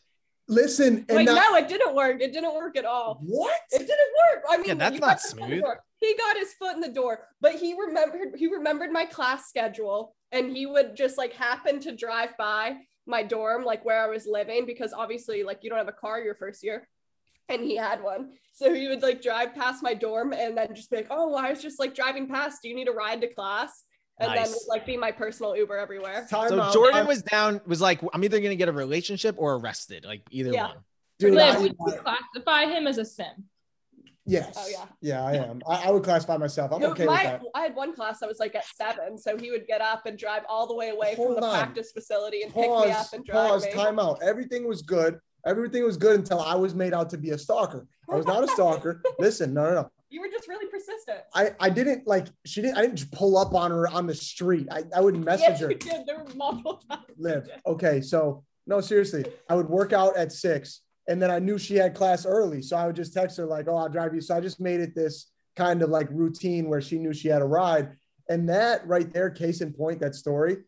[0.49, 2.21] Listen, wait, not- no, it didn't work.
[2.21, 3.21] It didn't work at all.
[3.23, 3.61] What?
[3.71, 4.45] It didn't work.
[4.51, 5.63] I mean, yeah, that's not smooth.
[6.01, 10.15] He got his foot in the door, but he remembered he remembered my class schedule,
[10.33, 12.77] and he would just like happen to drive by
[13.07, 16.21] my dorm, like where I was living, because obviously, like you don't have a car
[16.21, 16.89] your first year
[17.49, 18.31] and he had one.
[18.53, 21.51] So he would like drive past my dorm and then just be like, "Oh, I
[21.51, 22.63] was just like driving past.
[22.63, 23.85] Do you need a ride to class?"
[24.21, 24.51] And nice.
[24.51, 26.27] then like be my personal Uber everywhere.
[26.29, 26.73] Time so out.
[26.73, 30.53] Jordan was down, was like, "I'm either gonna get a relationship or arrested, like either
[30.53, 30.69] yeah.
[30.69, 30.77] one."
[31.19, 33.49] Dude, Liz, I, I, classify him as a sim.
[34.25, 34.55] Yes.
[34.57, 34.85] Oh yeah.
[35.01, 35.63] Yeah, I am.
[35.69, 36.73] I, I would classify myself.
[36.73, 37.43] I'm okay my, with that.
[37.55, 40.17] I had one class that was like at seven, so he would get up and
[40.17, 41.59] drive all the way away Hold from the on.
[41.59, 43.73] practice facility and pause, pick me up and drive pause, me.
[43.73, 44.23] Time out.
[44.23, 45.19] Everything was good.
[45.47, 47.87] Everything was good until I was made out to be a stalker.
[48.11, 49.03] I was not a stalker.
[49.19, 49.91] Listen, no, no, no.
[50.11, 51.21] You were just really persistent.
[51.35, 54.15] I, I didn't like she didn't I didn't just pull up on her on the
[54.15, 54.69] street.
[54.71, 55.71] I, I would message yes, her.
[55.71, 56.07] You did.
[56.07, 57.05] There were multiple times.
[57.17, 57.49] Liv.
[57.67, 59.25] Okay, so no, seriously.
[59.49, 62.63] I would work out at six and then I knew she had class early.
[62.63, 64.21] So I would just text her, like, oh, I'll drive you.
[64.21, 67.43] So I just made it this kind of like routine where she knew she had
[67.43, 67.93] a ride.
[68.29, 70.59] And that right there, case in point, that story,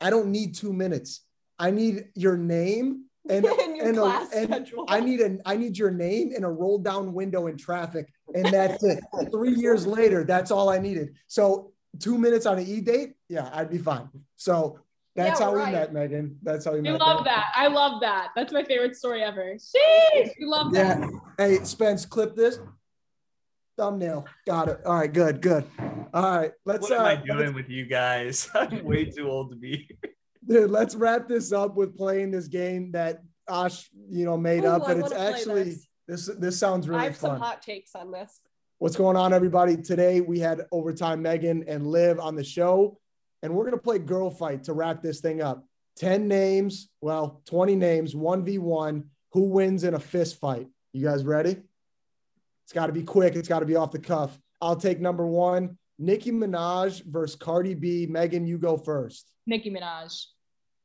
[0.00, 1.20] I don't need two minutes.
[1.58, 3.44] I need your name and,
[3.80, 7.46] and, a, and I need a I need your name and a roll down window
[7.46, 9.02] in traffic, and that's it.
[9.30, 11.14] Three years later, that's all I needed.
[11.26, 14.08] So two minutes on an e date, yeah, I'd be fine.
[14.36, 14.80] So
[15.16, 15.66] that's yeah, how right.
[15.66, 16.38] we met, Megan.
[16.42, 17.00] That's how we met.
[17.00, 17.52] I love that.
[17.54, 18.30] I love that.
[18.34, 19.54] That's my favorite story ever.
[19.54, 20.98] Sheesh, we love that.
[20.98, 21.08] Yeah.
[21.38, 22.58] Hey, Spence, clip this.
[23.76, 24.26] Thumbnail.
[24.46, 24.80] Got it.
[24.84, 25.12] All right.
[25.12, 25.40] Good.
[25.40, 25.64] Good.
[26.12, 26.52] All right.
[26.64, 26.82] Let's.
[26.82, 28.48] What am uh, I doing with you guys?
[28.54, 30.13] I'm way too old to be here.
[30.46, 34.68] Dude, let's wrap this up with playing this game that Ash, you know, made Ooh,
[34.68, 34.86] up.
[34.86, 35.86] But it's actually this.
[36.06, 36.30] this.
[36.38, 37.06] this sounds really fun.
[37.06, 37.30] I have fun.
[37.30, 38.40] some hot takes on this.
[38.78, 39.76] What's going on, everybody?
[39.76, 42.98] Today we had overtime Megan and Liv on the show,
[43.42, 45.64] and we're gonna play girl fight to wrap this thing up.
[45.96, 49.04] 10 names, well, 20 names, 1v1.
[49.32, 50.68] Who wins in a fist fight?
[50.92, 51.56] You guys ready?
[52.64, 53.36] It's got to be quick.
[53.36, 54.38] It's got to be off the cuff.
[54.60, 58.06] I'll take number one Nicki Minaj versus Cardi B.
[58.06, 59.30] Megan, you go first.
[59.46, 60.24] Nicki Minaj.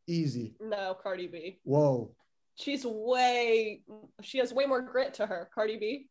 [0.09, 0.55] Easy.
[0.59, 1.59] No, Cardi B.
[1.63, 2.11] Whoa.
[2.55, 3.83] She's way,
[4.21, 6.09] she has way more grit to her, Cardi B.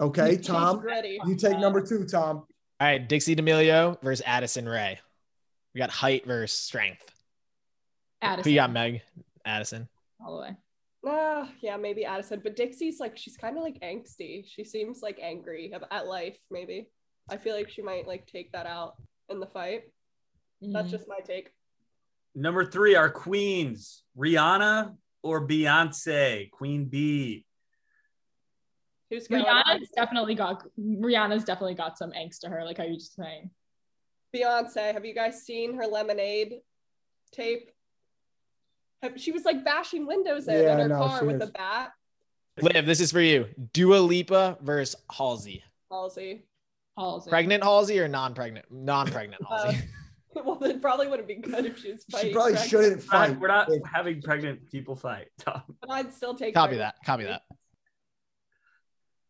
[0.00, 0.84] Okay, Tom.
[1.26, 2.44] You take number two, Tom.
[2.80, 5.00] All right, Dixie D'Amelio versus Addison Rae.
[5.74, 7.10] We got height versus strength.
[8.22, 8.44] Addison.
[8.44, 9.02] Who you got, Meg?
[9.44, 9.88] Addison.
[10.24, 10.56] All the way.
[11.08, 12.40] Uh, yeah, maybe Addison.
[12.44, 14.44] But Dixie's like, she's kind of like angsty.
[14.46, 16.90] She seems like angry at life, maybe.
[17.30, 18.94] I feel like she might like take that out
[19.28, 19.84] in the fight.
[20.62, 20.72] Mm-hmm.
[20.72, 21.50] That's just my take.
[22.34, 27.44] Number three, our queens, Rihanna or Beyonce, Queen B.
[29.10, 32.64] Who's Rihanna's definitely got Rihanna's definitely got some angst to her.
[32.64, 33.50] Like, are you just saying?
[34.34, 36.60] Beyonce, have you guys seen her lemonade
[37.32, 37.70] tape?
[39.02, 41.48] Have, she was like bashing windows in, yeah, in her no, car with is.
[41.48, 41.92] a bat.
[42.60, 43.46] Liv, this is for you.
[43.72, 45.62] Dua Lipa versus Halsey.
[45.90, 46.42] Halsey.
[46.98, 47.30] Halsey.
[47.30, 48.66] Pregnant Halsey or non-pregnant?
[48.70, 49.78] Non-pregnant uh, Halsey.
[50.44, 52.28] Well, then probably wouldn't be good if she was fighting.
[52.28, 52.70] She probably pregnant.
[52.70, 53.40] shouldn't fight.
[53.40, 55.62] We're not, we're not having pregnant people fight, Tom.
[55.80, 56.54] But I'd still take.
[56.54, 56.96] Copy that.
[57.04, 57.42] Copy that.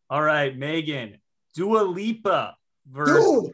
[0.09, 1.17] All right, Megan.
[1.55, 2.55] Dua Lipa
[2.91, 3.43] versus.
[3.43, 3.53] Dude,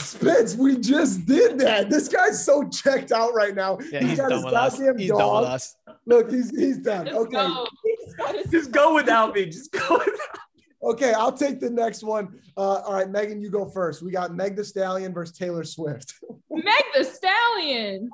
[0.00, 1.90] Spence, we just did that.
[1.90, 3.78] This guy's so checked out right now.
[3.90, 5.60] Yeah, he's, he's got his goddamn he's dog.
[5.86, 7.06] Done Look, he's he's done.
[7.06, 7.32] Just okay.
[7.36, 7.66] Go.
[8.50, 9.46] Just go without me.
[9.46, 10.45] Just go without.
[10.82, 12.38] Okay, I'll take the next one.
[12.56, 14.02] Uh, all right, Megan, you go first.
[14.02, 16.14] We got Meg the Stallion versus Taylor Swift.
[16.50, 18.10] Meg the Stallion.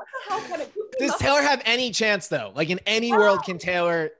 [0.98, 2.52] Does Taylor have any chance though?
[2.54, 4.10] Like in any world, can Taylor?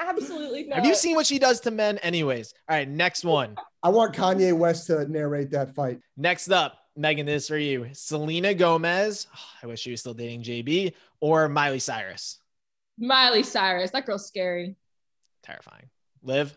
[0.00, 0.76] Absolutely not.
[0.76, 1.98] Have you seen what she does to men?
[1.98, 3.56] Anyways, all right, next one.
[3.82, 6.00] I want Kanye West to narrate that fight.
[6.16, 7.88] Next up, Megan, this is for you.
[7.92, 9.26] Selena Gomez.
[9.62, 12.38] I wish she was still dating JB or Miley Cyrus.
[12.98, 13.90] Miley Cyrus.
[13.90, 14.76] That girl's scary.
[15.42, 15.88] Terrifying.
[16.22, 16.56] Liv.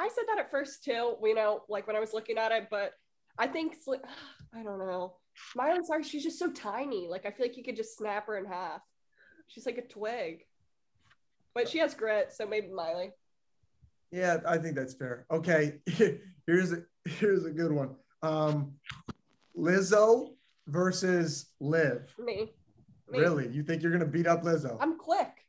[0.00, 2.68] I said that at first too, you know, like when I was looking at it,
[2.70, 2.92] but
[3.38, 3.74] I think
[4.54, 5.16] I don't know.
[5.54, 7.06] Miley Cyrus, she's just so tiny.
[7.06, 8.80] Like I feel like you could just snap her in half.
[9.48, 10.46] She's like a twig.
[11.54, 13.10] But she has grit, so maybe Miley.
[14.10, 15.26] Yeah, I think that's fair.
[15.30, 15.80] Okay,
[16.46, 17.96] here's a here's a good one.
[18.22, 18.72] Um,
[19.56, 20.30] Lizzo
[20.66, 22.14] versus Liv.
[22.18, 22.52] Me.
[23.10, 23.18] Me.
[23.18, 23.48] Really?
[23.48, 24.78] You think you're gonna beat up Lizzo?
[24.80, 25.44] I'm quick.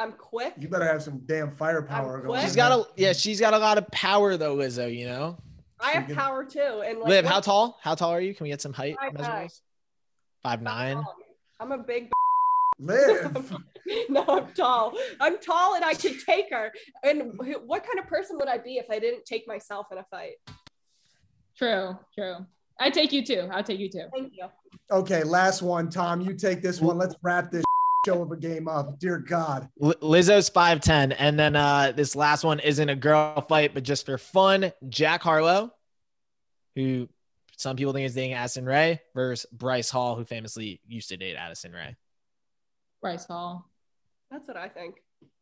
[0.00, 0.54] I'm quick.
[0.58, 2.34] You better have some damn firepower I'm going.
[2.34, 2.42] quick.
[2.42, 5.36] She's got a yeah, she's got a lot of power though, Lizzo, you know.
[5.78, 6.82] I have power too.
[6.86, 7.78] And like Liv, how tall?
[7.82, 8.34] How tall are you?
[8.34, 9.48] Can we get some height Five nine.
[10.42, 11.04] Five nine.
[11.58, 12.10] I'm a big
[12.78, 13.54] Liv.
[14.08, 14.94] no, I'm tall.
[15.20, 16.72] I'm tall and I can take her.
[17.02, 17.32] And
[17.66, 20.36] what kind of person would I be if I didn't take myself in a fight?
[21.58, 22.46] True, true.
[22.78, 23.48] I take you too.
[23.52, 24.06] I'll take you too.
[24.14, 24.46] Thank you.
[24.90, 26.22] Okay, last one, Tom.
[26.22, 26.96] You take this one.
[26.96, 27.64] Let's wrap this
[28.06, 28.98] show of a game up.
[28.98, 29.68] Dear God.
[29.80, 31.14] Lizzo's 5'10.
[31.18, 34.72] And then uh this last one isn't a girl fight, but just for fun.
[34.88, 35.72] Jack Harlow,
[36.74, 37.08] who
[37.56, 41.36] some people think is dating Addison Rae, versus Bryce Hall, who famously used to date
[41.36, 41.96] Addison Rae.
[43.02, 43.68] Bryce Hall.
[44.30, 44.96] That's what I think.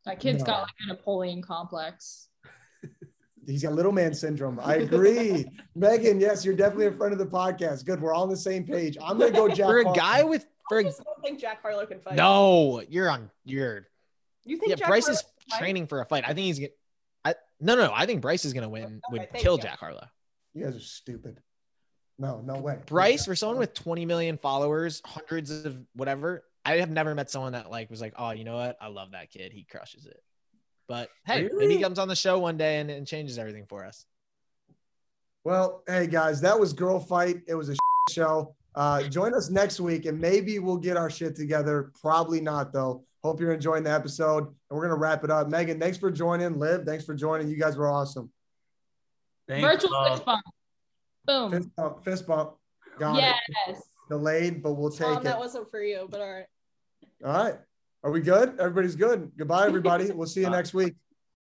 [0.05, 0.47] That kid's No.
[0.47, 2.29] got like a Napoleon complex.
[3.47, 4.61] He's got little man syndrome.
[4.63, 5.47] I agree.
[5.75, 7.85] Megan, yes, you're definitely a friend of the podcast.
[7.87, 8.01] Good.
[8.01, 8.97] We're all on the same page.
[9.03, 9.67] I'm gonna go Jack.
[9.69, 9.95] For a Harlow.
[9.95, 12.15] guy with for I a, just don't think Jack Harlow can fight.
[12.15, 13.87] no, you're on you're
[14.45, 15.59] You think yeah, Jack Bryce Harlow is can fight?
[15.59, 16.25] training for a fight.
[16.25, 16.71] I think he's gonna
[17.25, 19.63] I no no, no I think Bryce is gonna win Okay, would kill you.
[19.63, 20.07] Jack Harlow.
[20.55, 21.41] You guys are stupid.
[22.19, 22.79] No, no way.
[22.87, 26.43] Bryce for someone with 20 million followers, hundreds of whatever.
[26.65, 28.77] I have never met someone that like was like, oh, you know what?
[28.81, 29.53] I love that kid.
[29.53, 30.21] He crushes it.
[30.89, 33.85] But hey, maybe he comes on the show one day and, and changes everything for
[33.85, 34.05] us.
[35.45, 37.43] Well, hey guys, that was Girl Fight.
[37.47, 37.77] It was a
[38.11, 38.55] show.
[38.79, 41.91] Uh, join us next week and maybe we'll get our shit together.
[42.01, 43.03] Probably not though.
[43.25, 45.49] Hope you're enjoying the episode and we're gonna wrap it up.
[45.49, 46.61] Megan, thanks for joining.
[46.61, 47.49] Liv, thanks for joining.
[47.49, 48.31] You guys were awesome.
[49.49, 50.45] Thanks, Virtual uh, fist bump.
[51.27, 51.51] Boom.
[51.51, 52.55] Fist bump, fist bump.
[53.01, 53.35] Got it.
[53.67, 53.83] Yes.
[54.09, 55.25] Delayed, but we'll take Tom, it.
[55.25, 56.47] that wasn't for you, but all right.
[57.25, 57.55] All right.
[58.05, 58.61] Are we good?
[58.61, 59.33] Everybody's good.
[59.37, 60.11] Goodbye, everybody.
[60.15, 60.95] We'll see you next week.